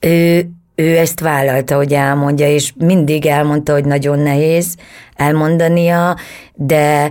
[0.00, 0.50] ő,
[0.82, 4.76] ő ezt vállalta, hogy elmondja, és mindig elmondta, hogy nagyon nehéz
[5.14, 6.16] elmondania,
[6.54, 7.10] de,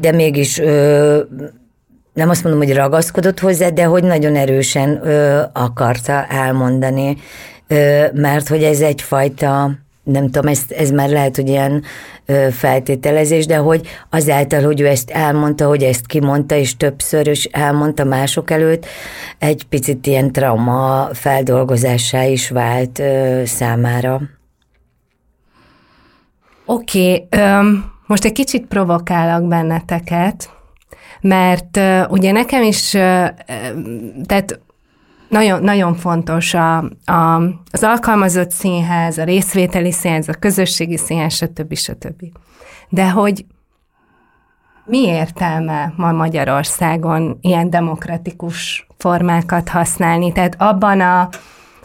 [0.00, 1.20] de mégis ö,
[2.14, 7.16] nem azt mondom, hogy ragaszkodott hozzá, de hogy nagyon erősen ö, akarta elmondani,
[7.66, 9.70] ö, mert hogy ez egyfajta,
[10.02, 11.82] nem tudom, ez, ez már lehet, hogy ilyen
[12.50, 18.04] feltételezés, de hogy azáltal, hogy ő ezt elmondta, hogy ezt kimondta, és többször is elmondta
[18.04, 18.86] mások előtt,
[19.38, 24.20] egy picit ilyen trauma feldolgozásá is vált ö, számára.
[26.64, 27.52] Oké, okay,
[28.06, 30.50] most egy kicsit provokálok benneteket,
[31.20, 33.28] mert uh, ugye nekem is, uh,
[34.26, 34.60] tehát
[35.30, 41.74] nagyon, nagyon fontos a, a, az alkalmazott színház, a részvételi színház, a közösségi színház, stb.
[41.74, 42.22] stb.
[42.88, 43.44] De hogy
[44.84, 50.32] mi értelme ma Magyarországon ilyen demokratikus formákat használni?
[50.32, 51.28] Tehát abban a,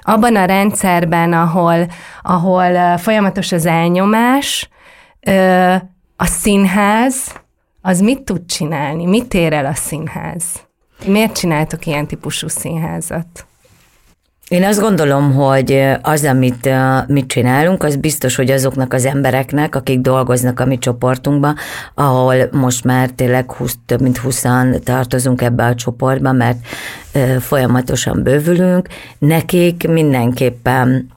[0.02, 1.88] abban a rendszerben, ahol,
[2.22, 4.70] ahol folyamatos az elnyomás,
[6.16, 7.42] a színház
[7.82, 9.06] az mit tud csinálni?
[9.06, 10.66] Mit ér el a színház?
[11.08, 13.46] Miért csináltok ilyen típusú színházat?
[14.48, 16.70] Én azt gondolom, hogy az, amit
[17.08, 21.56] mit csinálunk, az biztos, hogy azoknak az embereknek, akik dolgoznak a mi csoportunkban,
[21.94, 24.46] ahol most már tényleg 20, több mint 20
[24.84, 26.58] tartozunk ebbe a csoportba, mert
[27.40, 28.88] folyamatosan bővülünk,
[29.18, 31.12] nekik mindenképpen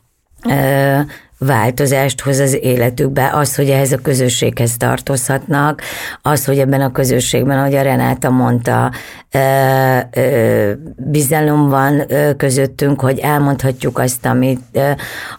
[1.38, 5.83] változást hoz az életükbe, az, hogy ehhez a közösséghez tartozhatnak,
[6.22, 8.90] az, hogy ebben a közösségben, ahogy a Renáta mondta,
[10.96, 12.03] bizalom van
[12.37, 14.81] közöttünk, hogy elmondhatjuk azt, amit,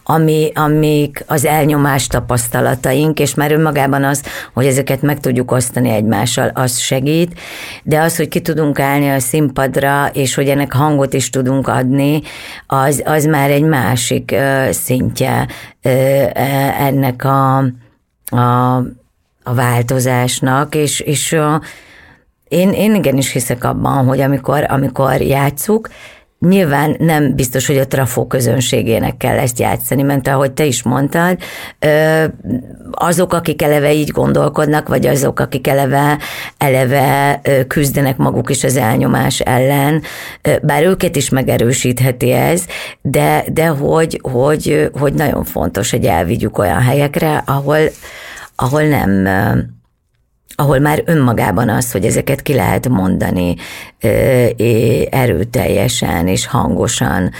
[0.04, 4.22] ami, amik az elnyomás tapasztalataink, és már önmagában az,
[4.54, 7.40] hogy ezeket meg tudjuk osztani egymással, az segít,
[7.82, 12.20] de az, hogy ki tudunk állni a színpadra, és hogy ennek hangot is tudunk adni,
[12.66, 14.34] az, az már egy másik
[14.70, 15.46] szintje
[15.82, 17.56] ennek a,
[18.26, 18.76] a,
[19.42, 21.36] a változásnak, és, és
[22.48, 25.88] én, én igenis hiszek abban, hogy amikor, amikor játszuk,
[26.48, 31.38] Nyilván nem biztos, hogy a trafó közönségének kell ezt játszani, mert ahogy te is mondtad,
[32.90, 36.18] azok, akik eleve így gondolkodnak, vagy azok, akik eleve,
[36.58, 40.02] eleve küzdenek maguk is az elnyomás ellen,
[40.62, 42.64] bár őket is megerősítheti ez,
[43.00, 47.78] de, de hogy, hogy, hogy nagyon fontos, hogy elvigyük olyan helyekre, ahol,
[48.56, 49.28] ahol nem
[50.60, 53.54] ahol már önmagában az, hogy ezeket ki lehet mondani
[55.10, 57.30] erőteljesen és hangosan,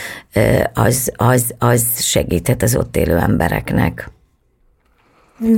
[0.74, 4.10] az, az, az segíthet az ott élő embereknek.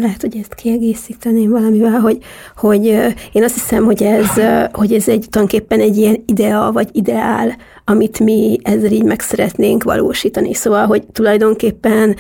[0.01, 2.19] Lehet, hogy ezt kiegészíteném valamivel, hogy,
[2.57, 2.85] hogy
[3.33, 4.29] én azt hiszem, hogy ez,
[4.73, 9.83] hogy ez egy tulajdonképpen egy ilyen idea, vagy ideál, amit mi ezzel így meg szeretnénk
[9.83, 10.55] valósítani.
[10.55, 12.17] Szóval, hogy tulajdonképpen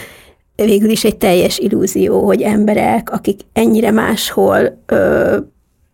[0.57, 5.37] végül is egy teljes illúzió, hogy emberek, akik ennyire máshol ö,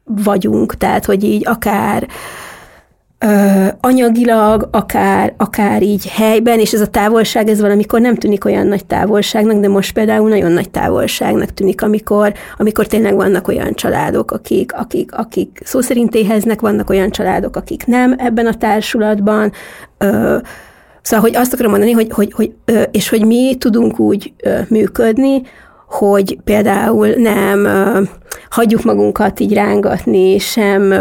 [0.05, 2.07] vagyunk, tehát hogy így akár
[3.19, 8.67] ö, anyagilag, akár, akár így helyben, és ez a távolság, ez valamikor nem tűnik olyan
[8.67, 14.31] nagy távolságnak, de most például nagyon nagy távolságnak tűnik, amikor, amikor tényleg vannak olyan családok,
[14.31, 19.53] akik, akik, akik szó szerint éheznek, vannak olyan családok, akik nem ebben a társulatban,
[19.99, 20.37] ö,
[21.03, 22.53] Szóval, hogy azt akarom mondani, hogy, hogy, hogy
[22.91, 24.33] és hogy mi tudunk úgy
[24.69, 25.43] működni,
[25.89, 27.69] hogy például nem
[28.51, 30.95] hagyjuk magunkat így rángatni, sem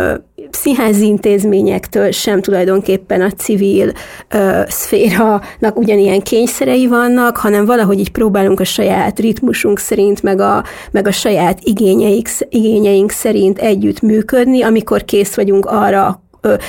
[0.51, 3.91] színházi intézményektől sem tulajdonképpen a civil
[4.29, 10.63] ö, szféranak ugyanilyen kényszerei vannak, hanem valahogy így próbálunk a saját ritmusunk szerint, meg a,
[10.91, 16.21] meg a saját igényeink, igényeink szerint együtt működni, amikor kész vagyunk arra,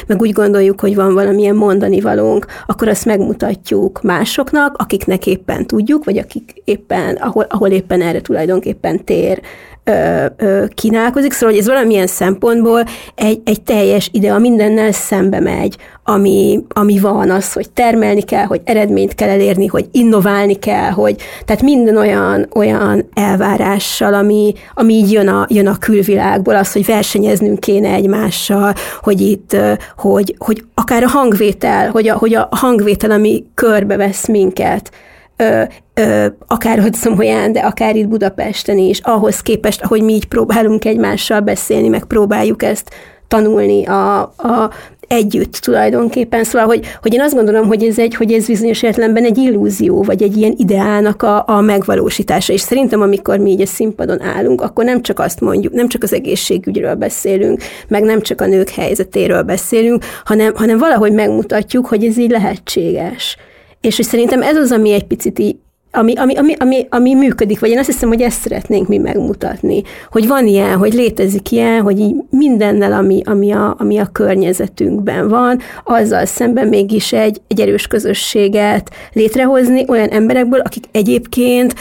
[0.07, 6.04] meg úgy gondoljuk, hogy van valamilyen mondani valónk, akkor azt megmutatjuk másoknak, akiknek éppen tudjuk,
[6.04, 9.40] vagy akik éppen, ahol, ahol éppen erre tulajdonképpen tér
[9.85, 15.76] ö, ö, kínálkozik, szóval hogy ez valamilyen szempontból egy, egy teljes idea mindennel szembe megy,
[16.08, 21.16] ami, ami van, az, hogy termelni kell, hogy eredményt kell elérni, hogy innoválni kell, hogy
[21.44, 26.84] tehát minden olyan, olyan elvárással, ami, ami így jön a, jön a külvilágból, az, hogy
[26.86, 29.56] versenyeznünk kéne egymással, hogy itt,
[29.96, 34.90] hogy, hogy akár a hangvétel, hogy a, hogy a hangvétel, ami körbevesz minket,
[35.36, 35.62] ö,
[35.94, 40.84] ö, akár hogy Szomoján, de akár itt Budapesten is, ahhoz képest, ahogy mi így próbálunk
[40.84, 42.90] egymással beszélni, meg próbáljuk ezt
[43.28, 44.70] tanulni a, a,
[45.08, 46.44] együtt tulajdonképpen.
[46.44, 50.02] Szóval, hogy, hogy én azt gondolom, hogy ez, egy, hogy ez bizonyos értelemben egy illúzió,
[50.02, 52.52] vagy egy ilyen ideálnak a, a megvalósítása.
[52.52, 56.02] És szerintem, amikor mi így a színpadon állunk, akkor nem csak azt mondjuk, nem csak
[56.02, 62.04] az egészségügyről beszélünk, meg nem csak a nők helyzetéről beszélünk, hanem, hanem valahogy megmutatjuk, hogy
[62.04, 63.36] ez így lehetséges.
[63.80, 65.56] És hogy szerintem ez az, ami egy picit így,
[65.98, 69.82] ami, ami, ami, ami, ami működik, vagy én azt hiszem, hogy ezt szeretnénk mi megmutatni,
[70.11, 75.28] hogy van ilyen, hogy létezik ilyen, hogy így mindennel, ami, ami, a, ami a környezetünkben
[75.28, 81.74] van, azzal szemben mégis egy, egy erős közösséget létrehozni olyan emberekből, akik egyébként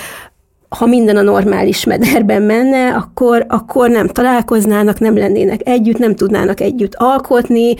[0.70, 6.60] ha minden a normális mederben menne, akkor, akkor nem találkoznának, nem lennének együtt, nem tudnának
[6.60, 7.76] együtt alkotni,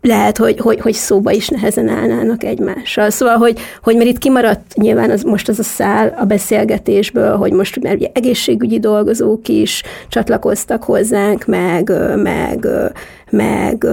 [0.00, 3.10] lehet, hogy, hogy, hogy szóba is nehezen állnának egymással.
[3.10, 7.52] Szóval, hogy, hogy mert itt kimaradt nyilván az, most az a szál a beszélgetésből, hogy
[7.52, 12.66] most mert ugye egészségügyi dolgozók is csatlakoztak hozzánk, meg, meg,
[13.30, 13.86] meg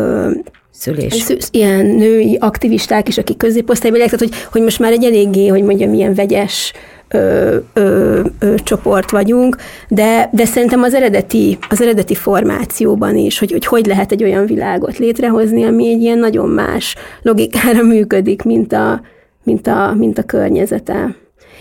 [0.78, 1.26] Szülés.
[1.52, 5.94] Ilyen női aktivisták is, akik középosztályban tehát hogy, hogy most már egy eléggé, hogy mondjam,
[5.94, 6.74] ilyen vegyes
[7.16, 13.52] ö, ö, ö, csoport vagyunk, de, de szerintem az eredeti, az eredeti formációban is, hogy,
[13.52, 18.74] hogy hogy lehet egy olyan világot létrehozni, ami egy ilyen nagyon más logikára működik, mint
[18.74, 19.02] a,
[19.44, 21.16] mint a, mint a környezete.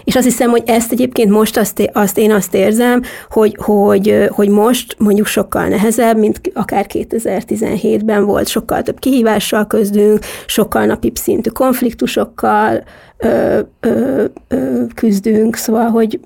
[0.04, 4.48] És azt hiszem, hogy ezt egyébként most azt, azt én azt érzem, hogy, hogy, hogy
[4.48, 11.50] most mondjuk sokkal nehezebb, mint akár 2017-ben volt, sokkal több kihívással közdünk, sokkal napibb szintű
[11.50, 12.84] konfliktusokkal
[13.16, 16.20] ö, ö, ö, küzdünk, szóval, hogy,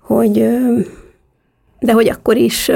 [0.00, 0.48] hogy
[1.80, 2.70] de hogy akkor is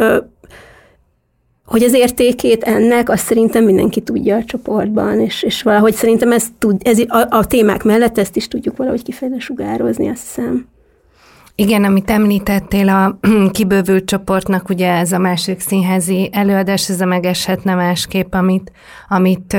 [1.65, 6.45] hogy az értékét ennek, azt szerintem mindenki tudja a csoportban, és, és valahogy szerintem ez
[6.59, 10.67] tud, ez a, a témák mellett ezt is tudjuk valahogy kifejezve sugározni, azt hiszem.
[11.55, 13.19] Igen, amit említettél a
[13.57, 18.73] kibővült csoportnak, ugye ez a másik színházi előadás, ez a megeshetne másképp, amit,
[19.09, 19.57] amit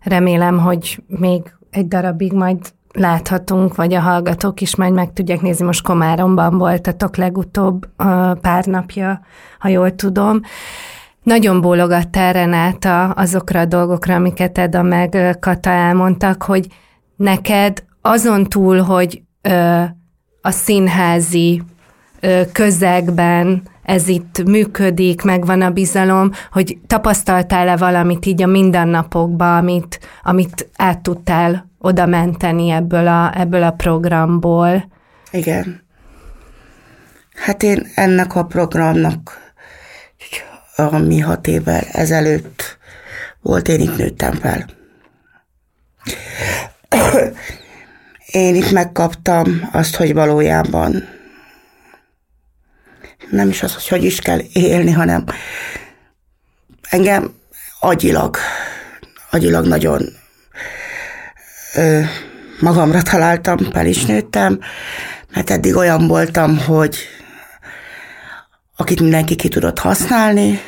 [0.00, 2.58] remélem, hogy még egy darabig majd
[2.92, 5.64] láthatunk, vagy a hallgatók is majd meg tudják nézni.
[5.64, 7.86] Most Komáromban voltatok legutóbb
[8.40, 9.20] pár napja,
[9.58, 10.40] ha jól tudom.
[11.22, 16.66] Nagyon bólogattál Renáta azokra a dolgokra, amiket Eda meg Kata elmondtak, hogy
[17.16, 19.82] neked azon túl, hogy ö,
[20.42, 21.62] a színházi
[22.20, 30.00] ö, közegben ez itt működik, megvan a bizalom, hogy tapasztaltál-e valamit így a mindennapokban, amit,
[30.22, 34.90] amit át tudtál oda menteni ebből a, ebből a programból?
[35.30, 35.82] Igen.
[37.34, 39.49] Hát én ennek a programnak
[40.86, 42.78] ami hat évvel ezelőtt
[43.40, 44.66] volt, én itt nőttem fel.
[48.26, 51.08] Én itt megkaptam azt, hogy valójában
[53.30, 55.24] nem is az, hogy is kell élni, hanem
[56.88, 57.34] engem
[57.80, 58.36] agyilag,
[59.30, 60.02] agyilag nagyon
[61.74, 62.00] ö,
[62.60, 64.60] magamra találtam, fel is nőttem,
[65.34, 66.96] mert eddig olyan voltam, hogy
[68.80, 70.60] akit mindenki ki tudott használni,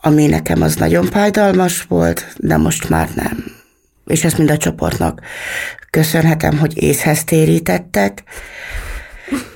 [0.00, 3.44] ami nekem az nagyon fájdalmas volt, de most már nem.
[4.06, 5.20] És ezt mind a csoportnak
[5.90, 8.22] köszönhetem, hogy észhez térítettek.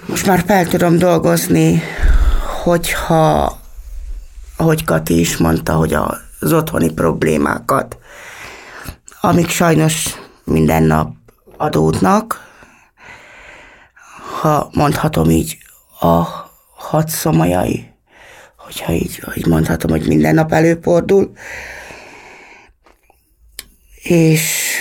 [0.07, 1.83] Most már fel tudom dolgozni,
[2.63, 3.59] hogyha,
[4.57, 5.95] ahogy Kati is mondta, hogy
[6.41, 7.99] az otthoni problémákat,
[9.21, 10.09] amik sajnos
[10.45, 11.15] minden nap
[11.57, 12.53] adódnak,
[14.41, 15.59] ha mondhatom így,
[16.01, 16.23] a
[16.75, 17.93] hat szomajai,
[18.57, 21.33] hogyha így, így mondhatom, hogy minden nap előfordul.
[24.03, 24.73] És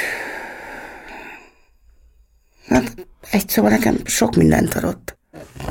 [2.67, 5.17] hát egy szóval nekem sok mindent adott.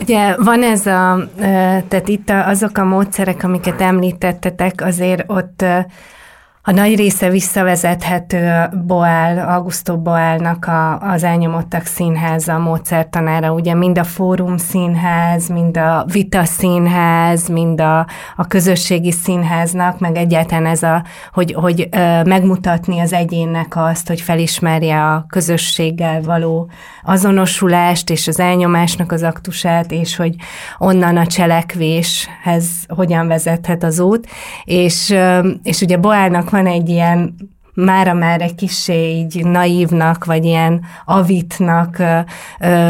[0.00, 1.28] Ugye van ez a,
[1.88, 5.64] tehát itt azok a módszerek, amiket említettetek, azért ott
[6.64, 14.04] a nagy része visszavezethető Boál, Augusto Boálnak a, az elnyomottak színháza módszertanára, ugye mind a
[14.04, 18.06] Fórum Színház, mind a Vita Színház, mind a,
[18.36, 24.20] a közösségi színháznak, meg egyáltalán ez a, hogy, hogy ö, megmutatni az egyénnek azt, hogy
[24.20, 26.70] felismerje a közösséggel való
[27.04, 30.34] azonosulást és az elnyomásnak az aktusát, és hogy
[30.78, 34.26] onnan a cselekvéshez hogyan vezethet az út,
[34.64, 35.14] és,
[35.62, 37.34] és ugye Boálnak van egy ilyen
[37.74, 42.02] mára már egy kicsi így naívnak, vagy ilyen avitnak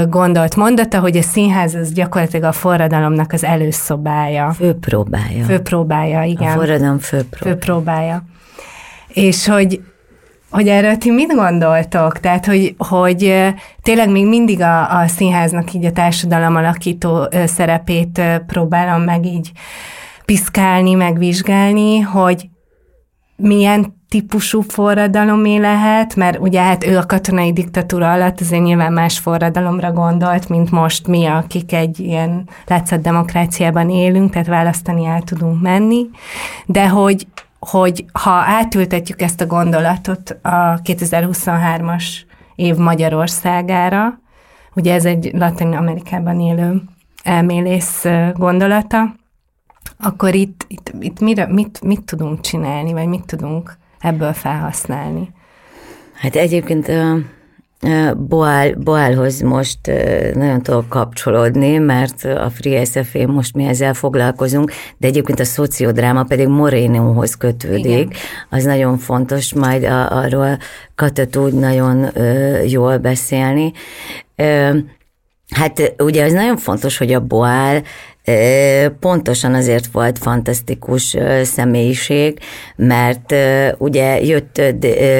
[0.08, 4.50] gondolt mondata, hogy a színház az gyakorlatilag a forradalomnak az előszobája.
[4.50, 5.44] Főpróbája.
[5.44, 6.50] Főpróbája, igen.
[6.50, 7.54] A forradalom főpróbája.
[7.54, 8.24] főpróbája.
[9.08, 9.80] És hogy
[10.50, 12.20] hogy erről ti mit gondoltok?
[12.20, 13.52] Tehát, hogy, hogy
[13.82, 19.52] tényleg még mindig a, a színháznak így a társadalom alakító szerepét próbálom meg így
[20.24, 22.48] piszkálni, megvizsgálni, hogy
[23.42, 29.18] milyen típusú forradalomé lehet, mert ugye hát ő a katonai diktatúra alatt azért nyilván más
[29.18, 35.62] forradalomra gondolt, mint most mi, akik egy ilyen látszat demokráciában élünk, tehát választani el tudunk
[35.62, 36.06] menni,
[36.66, 37.26] de hogy,
[37.58, 42.04] hogy ha átültetjük ezt a gondolatot a 2023-as
[42.54, 44.20] év Magyarországára,
[44.74, 46.82] ugye ez egy Latin Amerikában élő
[47.22, 49.14] elmélész gondolata,
[49.98, 55.32] akkor itt, itt, itt mire, mit, mit tudunk csinálni, vagy mit tudunk ebből felhasználni?
[56.14, 56.90] Hát egyébként
[58.16, 59.78] Boál, Boálhoz most
[60.34, 66.22] nagyon tudok kapcsolódni, mert a Free SF most mi ezzel foglalkozunk, de egyébként a szociodráma
[66.22, 67.86] pedig Morénóhoz kötődik.
[67.86, 68.12] Igen.
[68.50, 70.58] Az nagyon fontos, majd a, arról
[70.94, 72.10] Kata tud nagyon
[72.66, 73.72] jól beszélni.
[75.50, 77.82] Hát ugye az nagyon fontos, hogy a Boál
[79.00, 82.38] Pontosan azért volt fantasztikus személyiség,
[82.76, 83.34] mert
[83.78, 84.60] ugye jött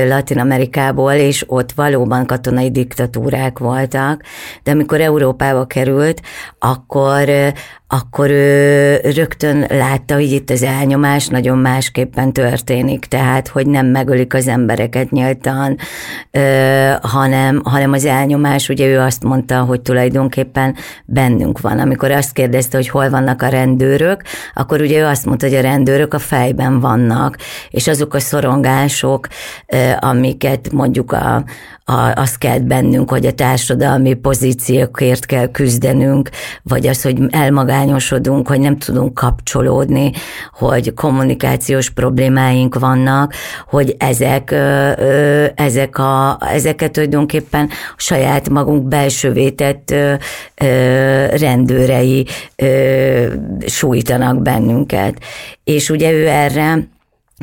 [0.08, 4.22] Latin Amerikából, és ott valóban katonai diktatúrák voltak,
[4.62, 6.20] de amikor Európába került,
[6.58, 7.28] akkor
[7.92, 14.34] akkor ő rögtön látta, hogy itt az elnyomás nagyon másképpen történik, tehát hogy nem megölik
[14.34, 15.76] az embereket nyíltan,
[17.02, 20.74] hanem, hanem az elnyomás, ugye ő azt mondta, hogy tulajdonképpen
[21.04, 21.78] bennünk van.
[21.78, 24.22] Amikor azt kérdezte, hogy hol vannak a rendőrök,
[24.54, 27.36] akkor ugye ő azt mondta, hogy a rendőrök a fejben vannak,
[27.70, 29.28] és azok a szorongások,
[30.00, 31.44] amiket mondjuk a,
[31.84, 36.30] a, az kell bennünk, hogy a társadalmi pozíciókért kell küzdenünk,
[36.62, 37.18] vagy az, hogy
[37.82, 40.12] elmagányosodunk, hogy nem tudunk kapcsolódni,
[40.52, 43.34] hogy kommunikációs problémáink vannak,
[43.68, 44.50] hogy ezek,
[45.54, 49.94] ezek a, ezeket tulajdonképpen saját magunk belső vétett
[51.30, 52.26] rendőrei
[53.66, 55.18] sújtanak bennünket.
[55.64, 56.88] És ugye ő erre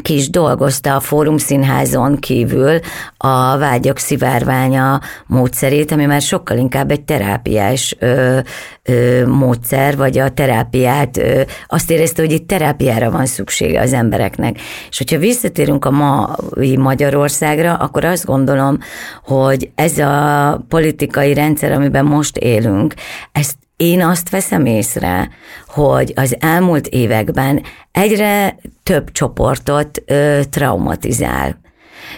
[0.01, 2.79] ki is dolgozta a Fórum Színházon kívül
[3.17, 8.39] a vágyak szivárványa módszerét, ami már sokkal inkább egy terápiás ö,
[8.83, 14.57] ö, módszer, vagy a terápiát, ö, azt érezte, hogy itt terápiára van szüksége az embereknek.
[14.89, 18.77] És hogyha visszatérünk a mai Magyarországra, akkor azt gondolom,
[19.23, 22.93] hogy ez a politikai rendszer, amiben most élünk,
[23.31, 25.29] ezt én azt veszem észre,
[25.67, 31.59] hogy az elmúlt években egyre több csoportot ö, traumatizál.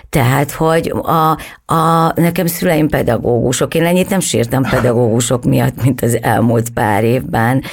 [0.10, 1.38] Tehát, hogy a,
[1.74, 7.64] a, nekem szüleim pedagógusok, én ennyit nem sírtam pedagógusok miatt, mint az elmúlt pár évben.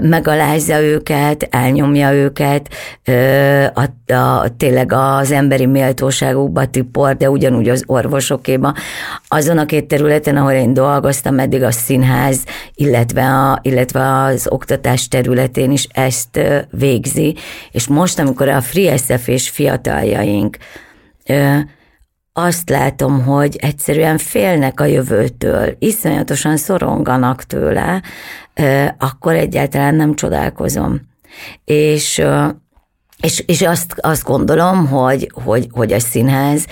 [0.00, 2.68] Megalázza őket, elnyomja őket,
[3.74, 8.74] a, a, tényleg az emberi méltóságukba tipor, de ugyanúgy az orvosokéba.
[9.28, 12.44] Azon a két területen, ahol én dolgoztam, eddig a színház,
[12.74, 16.40] illetve, a, illetve az oktatás területén is ezt
[16.70, 17.36] végzi.
[17.70, 20.56] És most, amikor a Free SF és fiataljaink
[22.32, 28.02] azt látom, hogy egyszerűen félnek a jövőtől, iszonyatosan szoronganak tőle,
[28.98, 31.00] akkor egyáltalán nem csodálkozom.
[31.64, 32.22] És,
[33.22, 36.66] és, és azt, azt gondolom, hogy, hogy, hogy a színház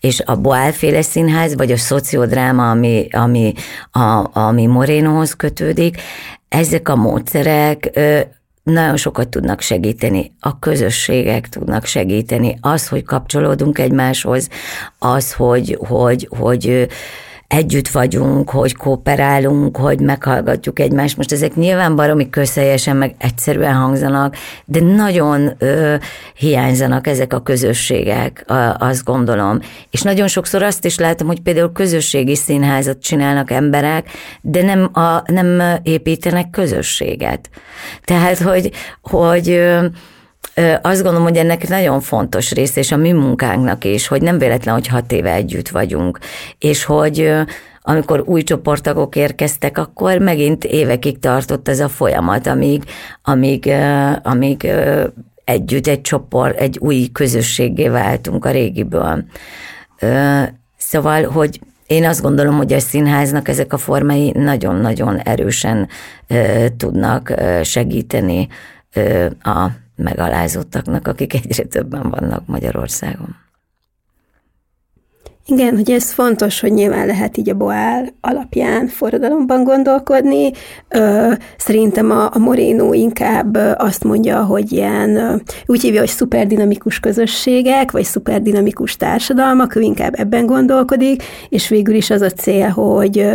[0.00, 3.52] és a Boálféle színház, vagy a szociodráma, ami, ami,
[3.90, 6.00] a, ami Morénohoz kötődik,
[6.48, 7.98] ezek a módszerek
[8.72, 14.48] nagyon sokat tudnak segíteni, a közösségek tudnak segíteni, az, hogy kapcsolódunk egymáshoz,
[14.98, 16.88] az, hogy, hogy, hogy
[17.48, 21.16] együtt vagyunk, hogy kooperálunk, hogy meghallgatjuk egymást.
[21.16, 25.94] Most ezek nyilván baromi közhelyesen, meg egyszerűen hangzanak, de nagyon ö,
[26.34, 29.60] hiányzanak ezek a közösségek, a, azt gondolom.
[29.90, 34.08] És nagyon sokszor azt is látom, hogy például közösségi színházat csinálnak emberek,
[34.40, 37.50] de nem, a, nem építenek közösséget.
[38.04, 38.70] Tehát, hogy,
[39.02, 39.60] hogy
[40.82, 44.74] azt gondolom, hogy ennek nagyon fontos része, és a mi munkánknak is, hogy nem véletlen,
[44.74, 46.18] hogy hat éve együtt vagyunk,
[46.58, 47.32] és hogy
[47.88, 52.82] amikor új csoporttagok érkeztek, akkor megint évekig tartott ez a folyamat, amíg,
[53.22, 53.72] amíg,
[54.22, 54.70] amíg
[55.44, 59.24] együtt egy csoport, egy új közösségé váltunk a régiből.
[60.76, 65.88] Szóval, hogy én azt gondolom, hogy a színháznak ezek a formái nagyon-nagyon erősen
[66.76, 68.48] tudnak segíteni
[69.42, 69.66] a
[69.96, 73.44] megalázottaknak, akik egyre többen vannak Magyarországon.
[75.48, 80.50] Igen, hogy ez fontos, hogy nyilván lehet így a Boál alapján forradalomban gondolkodni.
[81.56, 88.04] Szerintem a, a Moreno inkább azt mondja, hogy ilyen, úgy hívja, hogy szuperdinamikus közösségek, vagy
[88.04, 93.30] szuperdinamikus társadalmak, ő inkább ebben gondolkodik, és végül is az a cél, hogy,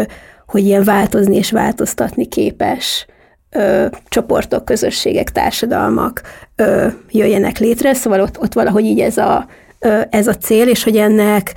[0.47, 3.05] hogy ilyen változni és változtatni képes
[3.51, 6.21] ö, csoportok, közösségek, társadalmak
[6.55, 9.47] ö, jöjjenek létre, szóval ott, ott valahogy így ez a,
[9.79, 11.53] ö, ez a cél, és hogy ennek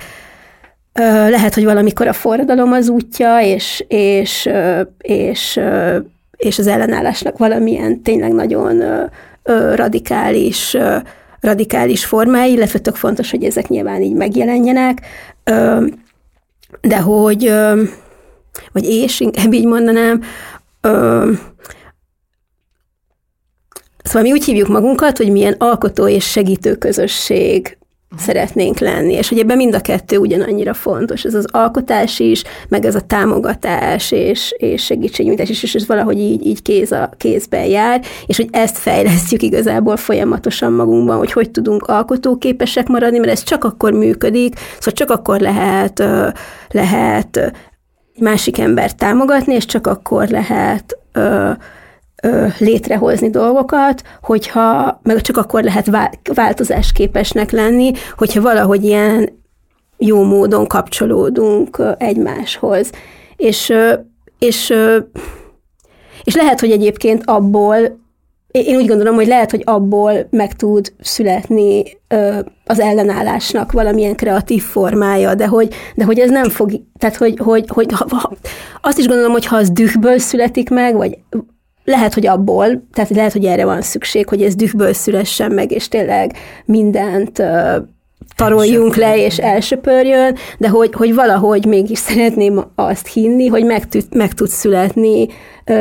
[0.93, 5.97] ö, lehet, hogy valamikor a forradalom az útja, és, és, ö, és, ö,
[6.37, 9.03] és az ellenállásnak valamilyen tényleg nagyon ö,
[9.43, 10.97] ö, radikális ö,
[11.39, 15.01] radikális formái, illetve tök fontos, hogy ezek nyilván így megjelenjenek,
[15.43, 15.85] ö,
[16.81, 17.83] de hogy, ö,
[18.71, 20.21] vagy és inkább így mondanám,
[20.81, 21.31] ö,
[24.15, 27.77] Szóval mi úgy hívjuk magunkat, hogy milyen alkotó és segítő közösség
[28.17, 31.23] szeretnénk lenni, és hogy ebben mind a kettő ugyanannyira fontos.
[31.23, 36.17] Ez az alkotás is, meg ez a támogatás és, és segítségnyújtás is, és ez valahogy
[36.17, 41.51] így, így kéz a kézben jár, és hogy ezt fejlesztjük igazából folyamatosan magunkban, hogy hogy
[41.51, 46.03] tudunk alkotóképesek maradni, mert ez csak akkor működik, szóval csak akkor lehet,
[46.71, 47.53] lehet
[48.19, 50.97] másik embert támogatni, és csak akkor lehet
[52.57, 55.89] létrehozni dolgokat, hogyha, meg csak akkor lehet
[56.33, 59.43] változásképesnek lenni, hogyha valahogy ilyen
[59.97, 62.89] jó módon kapcsolódunk egymáshoz.
[63.35, 63.73] És,
[64.39, 64.73] és,
[66.23, 68.03] és lehet, hogy egyébként abból,
[68.51, 71.83] én úgy gondolom, hogy lehet, hogy abból meg tud születni
[72.65, 77.65] az ellenállásnak valamilyen kreatív formája, de hogy, de hogy ez nem fog, tehát hogy, hogy,
[77.67, 78.31] hogy ha,
[78.81, 81.17] azt is gondolom, hogy ha az dühből születik meg, vagy
[81.85, 85.87] lehet, hogy abból, tehát lehet, hogy erre van szükség, hogy ez dühből szülessen meg, és
[85.87, 87.43] tényleg mindent
[88.35, 94.05] taroljunk le, és elsöpörjön, de hogy, hogy valahogy mégis szeretném azt hinni, hogy meg, tud,
[94.15, 95.27] meg tud születni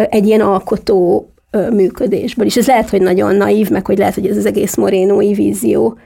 [0.09, 1.29] egy ilyen alkotó
[1.71, 2.57] működésből is.
[2.57, 5.99] Ez lehet, hogy nagyon naív, meg hogy lehet, hogy ez az egész morénói vízió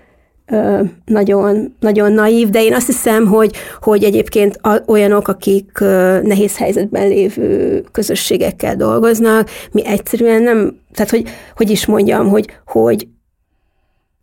[1.05, 5.71] nagyon, nagyon naív, de én azt hiszem, hogy, hogy egyébként olyanok, akik
[6.23, 11.25] nehéz helyzetben lévő közösségekkel dolgoznak, mi egyszerűen nem, tehát hogy,
[11.57, 13.07] hogy is mondjam, hogy, hogy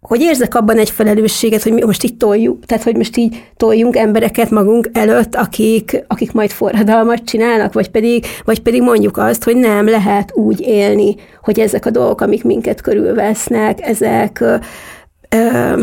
[0.07, 3.95] hogy érzek abban egy felelősséget, hogy mi most itt toljuk, tehát hogy most így toljunk
[3.95, 9.55] embereket magunk előtt, akik, akik majd forradalmat csinálnak, vagy pedig, vagy pedig mondjuk azt, hogy
[9.55, 14.43] nem lehet úgy élni, hogy ezek a dolgok, amik minket körülvesznek, ezek
[15.29, 15.81] ö,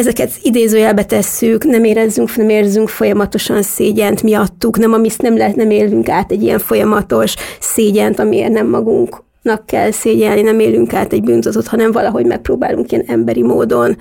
[0.00, 5.70] ezeket idézőjelbe tesszük, nem érezzünk, nem érzünk folyamatosan szégyent miattuk, nem, amit nem lehet, nem
[5.70, 11.22] élünk át egy ilyen folyamatos szégyent, amiért nem magunknak kell szégyelni, nem élünk át egy
[11.22, 13.96] bűntudatot, hanem valahogy megpróbálunk ilyen emberi módon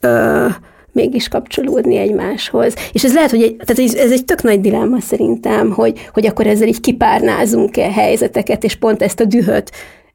[0.00, 0.46] ö,
[0.92, 2.74] mégis kapcsolódni egymáshoz.
[2.92, 6.46] És ez lehet, hogy egy, tehát ez egy tök nagy dilemma szerintem, hogy, hogy akkor
[6.46, 9.70] ezzel így kipárnázunk-e helyzeteket, és pont ezt a dühöt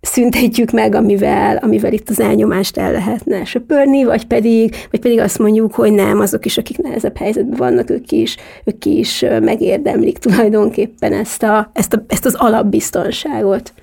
[0.06, 5.40] szüntetjük meg, amivel, amivel itt az elnyomást el lehetne söpörni, vagy pedig, vagy pedig azt
[5.40, 11.14] mondjuk, hogy nem, azok is, akik nehezebb helyzetben vannak, ők is, ők is megérdemlik tulajdonképpen
[11.14, 13.74] ezt, a, ezt, a, ezt az alapbiztonságot.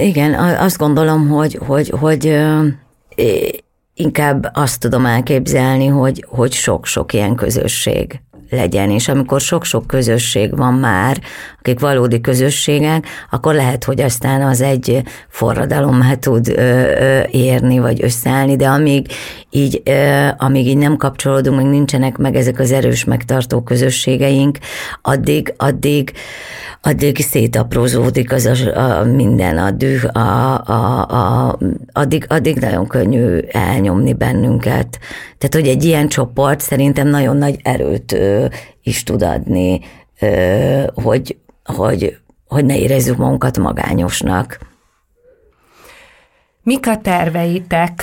[0.00, 2.38] Igen, azt gondolom, hogy, hogy, hogy
[3.94, 8.20] inkább azt tudom elképzelni, hogy, hogy sok-sok ilyen közösség
[8.50, 11.20] legyen, és amikor sok-sok közösség van már,
[11.60, 16.48] akik valódi közösségek, akkor lehet, hogy aztán az egy forradalommá tud
[17.30, 19.06] érni, vagy összeállni, de amíg
[19.50, 19.82] így,
[20.36, 24.58] amíg így nem kapcsolódunk, még nincsenek meg ezek az erős megtartó közösségeink,
[25.02, 26.12] addig, addig,
[26.82, 31.58] addig szétaprózódik az a, a minden, a düh, a, a, a,
[31.92, 34.98] addig, addig nagyon könnyű elnyomni bennünket.
[35.38, 38.16] Tehát, hogy egy ilyen csoport szerintem nagyon nagy erőt
[38.82, 39.80] is tud adni,
[40.94, 41.36] hogy,
[41.70, 44.58] hogy, hogy ne érezzük magunkat magányosnak.
[46.62, 48.02] Mik a terveitek?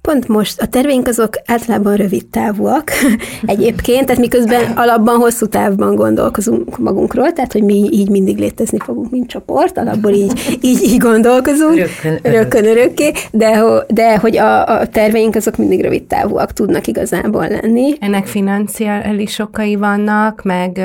[0.00, 2.90] Pont most a terveink azok általában rövid távúak
[3.46, 9.10] egyébként, tehát miközben alapban hosszú távban gondolkozunk magunkról, tehát hogy mi így mindig létezni fogunk,
[9.10, 14.86] mint csoport, alapból így, így, így gondolkozunk, rökkön, rökkön örökké, de, de hogy a, a
[14.86, 17.94] terveink azok mindig rövid távúak tudnak igazából lenni.
[18.00, 20.80] Ennek financiális okai vannak, meg,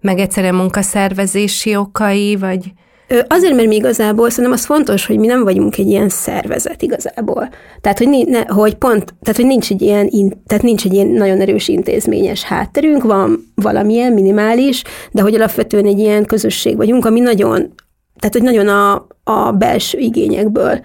[0.00, 2.72] meg egyszerűen munkaszervezési okai, vagy...
[3.28, 7.48] Azért, mert mi igazából szerintem az fontos, hogy mi nem vagyunk egy ilyen szervezet igazából.
[7.80, 10.10] Tehát, hogy, ne, hogy pont, tehát, hogy nincs egy ilyen,
[10.46, 15.98] tehát nincs egy ilyen nagyon erős intézményes hátterünk, van valamilyen minimális, de hogy alapvetően egy
[15.98, 17.74] ilyen közösség vagyunk, ami nagyon,
[18.18, 20.80] tehát, hogy nagyon a, a belső igényekből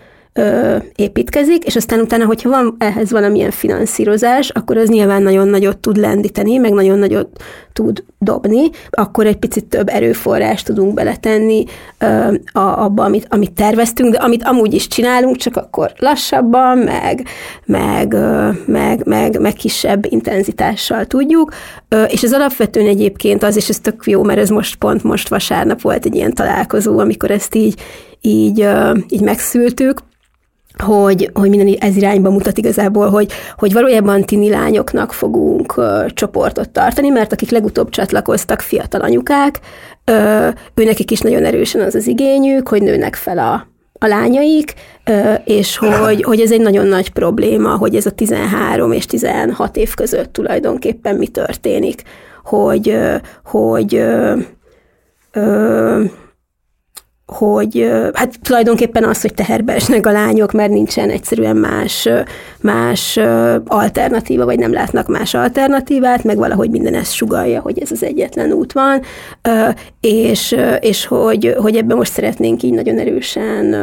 [0.96, 5.98] építkezik, és aztán utána, hogyha van ehhez valamilyen finanszírozás, akkor az nyilván nagyon nagyot tud
[5.98, 7.30] lendíteni, meg nagyon nagyot
[7.74, 11.64] tud dobni, akkor egy picit több erőforrást tudunk beletenni
[11.98, 17.26] ö, a, abba, amit, amit terveztünk, de amit amúgy is csinálunk, csak akkor lassabban, meg,
[17.66, 21.54] meg, ö, meg, meg, meg kisebb intenzitással tudjuk,
[21.90, 25.30] ö, és ez alapvetően egyébként az, és ez tök jó, mert ez most pont most
[25.30, 27.76] vasárnap volt egy ilyen találkozó, amikor ezt így,
[28.22, 28.68] így,
[29.10, 30.02] így megszültük,
[30.84, 36.70] hogy, hogy minden ez irányba mutat igazából, hogy, hogy valójában tini lányoknak fogunk ö, csoportot
[36.70, 39.60] tartani, mert akik legutóbb csatlakoztak, fiatal anyukák,
[40.04, 43.68] ö, őnekik is nagyon erősen az az igényük, hogy nőnek fel a,
[44.00, 44.74] a lányaik,
[45.06, 49.78] ö, és hogy, hogy ez egy nagyon nagy probléma, hogy ez a 13 és 16
[49.78, 52.02] év között tulajdonképpen mi történik,
[52.44, 54.34] hogy, ö, hogy ö,
[55.32, 56.04] ö,
[57.28, 62.10] hogy hát tulajdonképpen az, hogy teherbe esnek a lányok, mert nincsen egyszerűen más,
[62.62, 63.20] más
[63.66, 68.52] alternatíva, vagy nem látnak más alternatívát, meg valahogy minden ezt sugalja, hogy ez az egyetlen
[68.52, 69.02] út van,
[70.02, 73.76] és, és hogy, hogy ebben most szeretnénk így nagyon erősen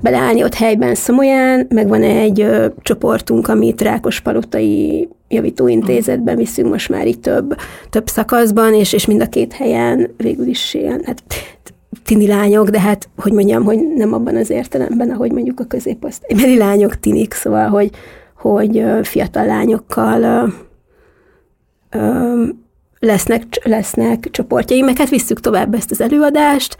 [0.00, 2.46] beleállni ott helyben Szomolyán, meg van egy
[2.82, 7.56] csoportunk, amit Rákospalotai javítóintézetben viszünk most már itt több,
[7.90, 11.22] több szakaszban, és, és mind a két helyen végül is ilyen, hát
[12.10, 16.56] tini lányok, de hát, hogy mondjam, hogy nem abban az értelemben, ahogy mondjuk a középosztálybeli
[16.58, 17.90] lányok tinik, szóval, hogy,
[18.34, 20.46] hogy fiatal lányokkal ö,
[21.98, 22.44] ö,
[22.98, 26.76] lesznek, lesznek csoportjai, meg hát visszük tovább ezt az előadást.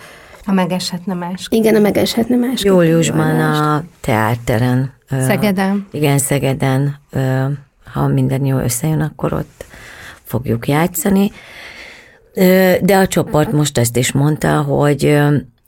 [0.47, 1.47] A megeshetne más.
[1.51, 2.65] Igen, a megeshetne más.
[2.65, 4.93] Júliusban a teátteren.
[5.11, 5.87] Szegeden.
[5.91, 6.97] Igen, Szegeden.
[7.93, 9.65] Ha minden jó összejön, akkor ott
[10.25, 11.31] fogjuk játszani.
[12.81, 15.19] De a csoport most ezt is mondta, hogy,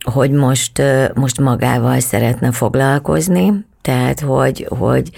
[0.04, 0.82] hogy most,
[1.14, 5.10] most magával szeretne foglalkozni, tehát hogy, hogy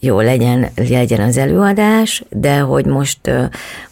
[0.00, 3.30] jó legyen, legyen az előadás, de hogy most,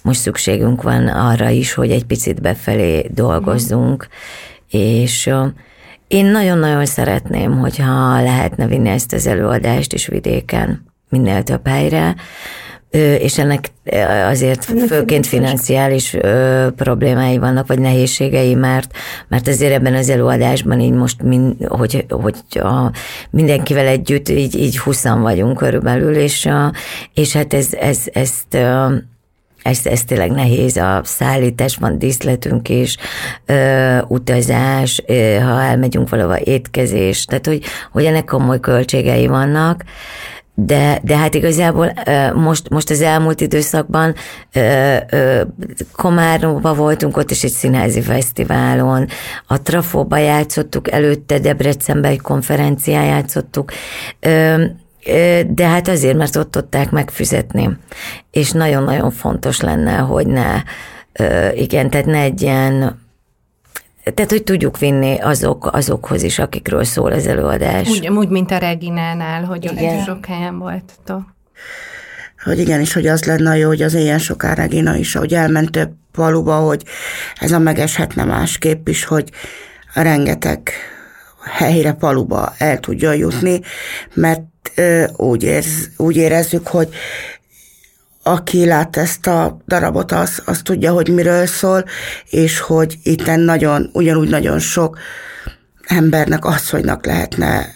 [0.03, 4.09] most szükségünk van arra is, hogy egy picit befelé dolgozzunk,
[4.71, 5.31] és
[6.09, 12.15] én nagyon-nagyon szeretném, hogyha lehetne vinni ezt az előadást is vidéken, minél több helyre,
[12.97, 13.71] és ennek
[14.29, 16.17] azért ennek főként financiális
[16.77, 18.91] problémái vannak, vagy nehézségei, mert,
[19.29, 22.93] mert azért ebben az előadásban így most, min, hogy, hogy a,
[23.31, 26.73] mindenkivel együtt így, így huszan vagyunk körülbelül, és, a,
[27.15, 28.57] és hát ez, ez, ezt
[29.67, 32.97] ez, ez tényleg nehéz, a szállítás, van díszletünk is,
[33.47, 39.85] ö, utazás, ö, ha elmegyünk valahova étkezés, tehát hogy, hogy ennek komoly költségei vannak,
[40.59, 41.93] de, de hát igazából
[42.35, 44.15] most, most az elmúlt időszakban
[45.93, 49.07] Komárnóban voltunk, ott is egy színházi fesztiválon,
[49.47, 53.73] a Trafóba játszottuk, előtte Debrecenben egy konferencián játszottuk,
[55.47, 57.79] de hát azért, mert ott tudták megfizetni.
[58.31, 60.63] És nagyon-nagyon fontos lenne, hogy ne,
[61.55, 63.05] igen, tehát ne egy ilyen
[64.15, 67.89] tehát, hogy tudjuk vinni azok, azokhoz is, akikről szól az előadás.
[67.89, 70.05] Úgy, úgy mint a Reginánál, hogy igen.
[70.05, 71.35] sok helyen voltatok.
[72.45, 75.91] Hogy igenis, hogy az lenne jó, hogy az ilyen soká Regina is, ahogy elment több
[76.13, 76.83] faluba, hogy
[77.41, 79.31] ez a megeshetne másképp is, hogy
[79.95, 80.71] rengeteg
[81.45, 83.61] helyre, paluba el tudja jutni,
[84.15, 84.43] mert
[84.75, 86.89] ö, úgy, érz, úgy érezzük, hogy
[88.27, 91.85] aki lát ezt a darabot, az, az tudja, hogy miről szól,
[92.31, 94.99] és hogy itt nagyon, ugyanúgy nagyon sok
[95.87, 97.67] embernek, asszonynak lehetne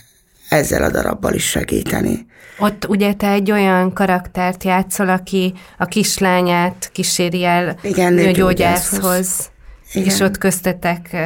[0.48, 2.26] ezzel a darabbal is segíteni.
[2.58, 9.50] Ott ugye te egy olyan karaktert játszol, aki a kislányát kíséri el Igen, nőgyógyászhoz,
[9.92, 11.16] és ott köztetek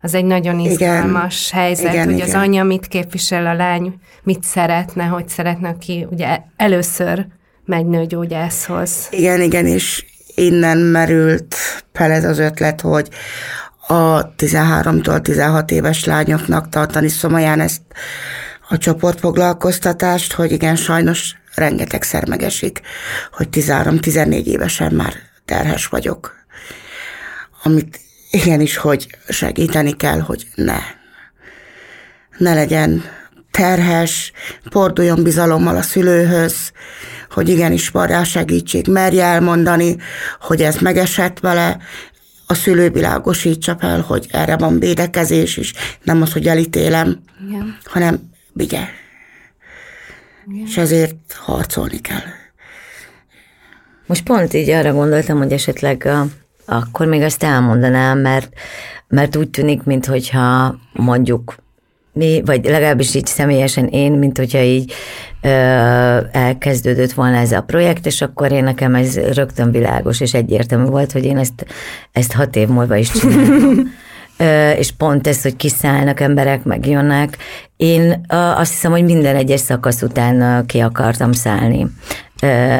[0.00, 2.28] az egy nagyon izgalmas igen, helyzet, igen, hogy igen.
[2.28, 7.26] az anya mit képvisel, a lány mit szeretne, hogy szeretne, aki ugye először
[7.64, 8.90] megy nőgyógyászhoz.
[9.10, 10.04] Igen, igen, és
[10.34, 11.56] innen merült
[11.92, 13.08] fel ez az ötlet, hogy
[13.86, 17.82] a 13-tól 16 éves lányoknak tartani szomaján ezt
[18.68, 22.80] a csoportfoglalkoztatást, hogy igen, sajnos rengetegszer megesik,
[23.32, 26.34] hogy 13-14 évesen már terhes vagyok.
[27.62, 28.00] Amit
[28.30, 30.78] igenis, hogy segíteni kell, hogy ne.
[32.38, 33.02] Ne legyen
[33.56, 34.32] terhes,
[34.70, 36.72] forduljon bizalommal a szülőhöz,
[37.30, 39.96] hogy igenis van rá segítség, merje elmondani,
[40.40, 41.78] hogy ez megesett vele,
[42.46, 47.78] a szülő világosítsa fel, hogy erre van védekezés is, nem az, hogy elítélem, Igen.
[47.84, 48.80] hanem vigye.
[50.46, 50.66] Igen.
[50.66, 52.26] És ezért harcolni kell.
[54.06, 56.08] Most pont így arra gondoltam, hogy esetleg
[56.64, 58.52] akkor még ezt elmondanám, mert,
[59.08, 61.54] mert úgy tűnik, mintha mondjuk
[62.14, 64.92] mi, vagy legalábbis így személyesen én, mint hogyha így
[65.40, 65.48] ö,
[66.32, 71.12] elkezdődött volna ez a projekt, és akkor én nekem ez rögtön világos és egyértelmű volt,
[71.12, 71.66] hogy én ezt,
[72.12, 73.78] ezt hat év múlva is csinálom.
[74.36, 77.36] Ö, és pont ez, hogy kiszállnak emberek, megjönnek.
[77.76, 81.86] Én ö, azt hiszem, hogy minden egyes szakasz után ki akartam szállni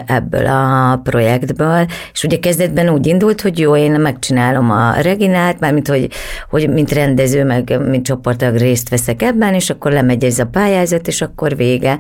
[0.07, 5.89] ebből a projektből, és ugye kezdetben úgy indult, hogy jó, én megcsinálom a Reginát, mármint,
[5.89, 6.09] hogy,
[6.51, 11.07] hogy mint rendező, meg mint csoportag részt veszek ebben, és akkor lemegy ez a pályázat,
[11.07, 11.99] és akkor vége.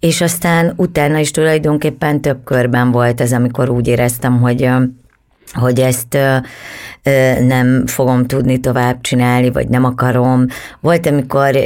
[0.00, 4.68] És aztán utána is tulajdonképpen több körben volt ez, amikor úgy éreztem, hogy
[5.54, 6.18] hogy ezt
[7.46, 10.46] nem fogom tudni tovább csinálni, vagy nem akarom.
[10.80, 11.56] Volt, amikor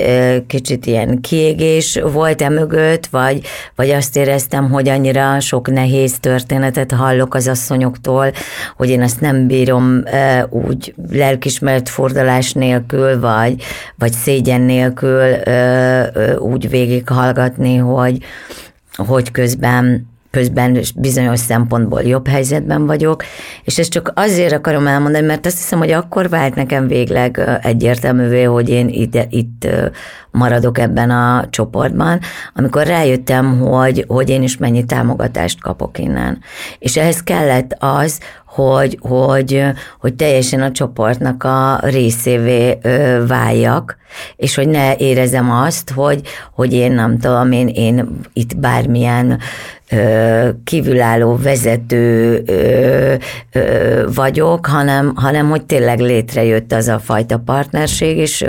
[0.47, 3.41] kicsit ilyen kiégés volt e mögött, vagy,
[3.75, 8.33] vagy azt éreztem, hogy annyira sok nehéz történetet hallok az asszonyoktól,
[8.77, 10.03] hogy én ezt nem bírom
[10.51, 13.63] úgy lelkismert fordulás nélkül, vagy,
[13.99, 15.35] vagy szégyen nélkül
[16.39, 18.19] úgy végighallgatni, hogy,
[18.97, 20.07] hogy közben
[20.39, 23.23] közben bizonyos szempontból jobb helyzetben vagyok,
[23.65, 28.43] és ezt csak azért akarom elmondani, mert azt hiszem, hogy akkor vált nekem végleg egyértelművé,
[28.43, 29.67] hogy én ide, itt
[30.31, 32.21] maradok ebben a csoportban,
[32.55, 36.39] amikor rájöttem, hogy, hogy én is mennyi támogatást kapok innen.
[36.79, 39.65] És ehhez kellett az, hogy, hogy,
[40.01, 42.79] hogy teljesen a csoportnak a részévé
[43.27, 43.97] váljak,
[44.37, 46.21] és hogy ne érezem azt, hogy,
[46.55, 49.41] hogy én nem tudom, én, én itt bármilyen
[50.65, 52.43] kívülálló vezető
[54.15, 58.45] vagyok, hanem, hanem hogy tényleg létrejött az a fajta partnerség, és,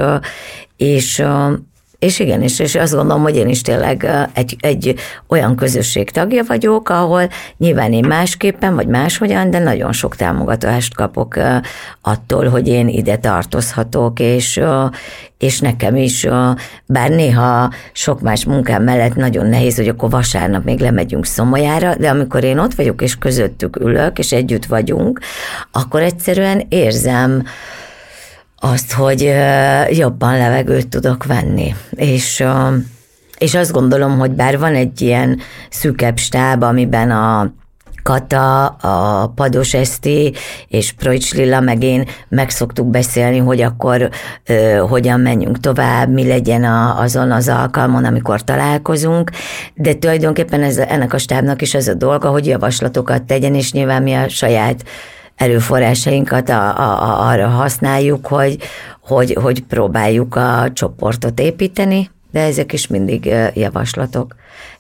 [0.78, 1.24] és
[2.00, 4.96] és igen, és, és azt gondolom, hogy én is tényleg egy, egy
[5.28, 11.40] olyan közösség tagja vagyok, ahol nyilván én másképpen, vagy máshogyan, de nagyon sok támogatást kapok
[12.02, 14.62] attól, hogy én ide tartozhatok, és,
[15.38, 16.28] és nekem is,
[16.86, 22.10] bár néha sok más munkám mellett nagyon nehéz, hogy akkor vasárnap még lemegyünk Szomolyára, de
[22.10, 25.20] amikor én ott vagyok, és közöttük ülök, és együtt vagyunk,
[25.72, 27.44] akkor egyszerűen érzem,
[28.60, 29.34] azt, hogy
[29.90, 31.76] jobban levegőt tudok venni.
[31.92, 32.44] És,
[33.38, 35.40] és azt gondolom, hogy bár van egy ilyen
[35.70, 37.54] szűkebb stáb, amiben a
[38.04, 40.34] Kata, a Pados Eszti
[40.68, 44.10] és Projcs Lilla, meg én meg szoktuk beszélni, hogy akkor
[44.46, 49.32] ö, hogyan menjünk tovább, mi legyen a, azon az alkalmon, amikor találkozunk,
[49.76, 54.04] de tulajdonképpen ez, ennek a stábnak is az a dolga, hogy javaslatokat tegyen, és nyilván
[54.04, 54.84] mi a saját
[55.40, 58.58] erőforrásainkat a, a, a, arra használjuk, hogy,
[59.02, 64.36] hogy, hogy próbáljuk a csoportot építeni, de ezek is mindig javaslatok.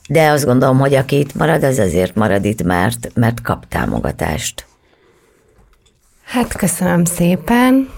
[0.10, 4.66] De azt gondolom, hogy aki itt marad, az azért marad itt, mert, mert kap támogatást.
[6.24, 7.90] Hát köszönöm szépen.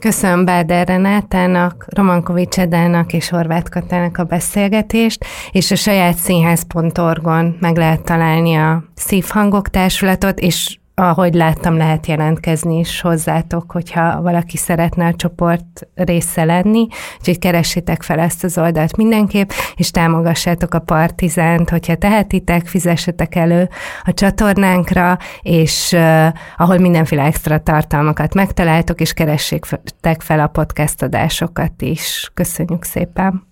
[0.00, 7.76] Köszönöm Báder Renátának, Romankovics Edának és Horváth Katának a beszélgetést, és a saját színház.org-on meg
[7.76, 15.06] lehet találni a Szívhangok Társulatot, és ahogy láttam, lehet jelentkezni is hozzátok, hogyha valaki szeretne
[15.06, 16.86] a csoport része lenni,
[17.18, 23.68] úgyhogy keressétek fel ezt az oldalt mindenképp, és támogassátok a Partizánt, hogyha tehetitek, fizessetek elő
[24.02, 26.26] a csatornánkra, és uh,
[26.56, 32.30] ahol mindenféle extra tartalmakat megtaláltok, és keressétek fel a podcast adásokat is.
[32.34, 33.47] Köszönjük szépen!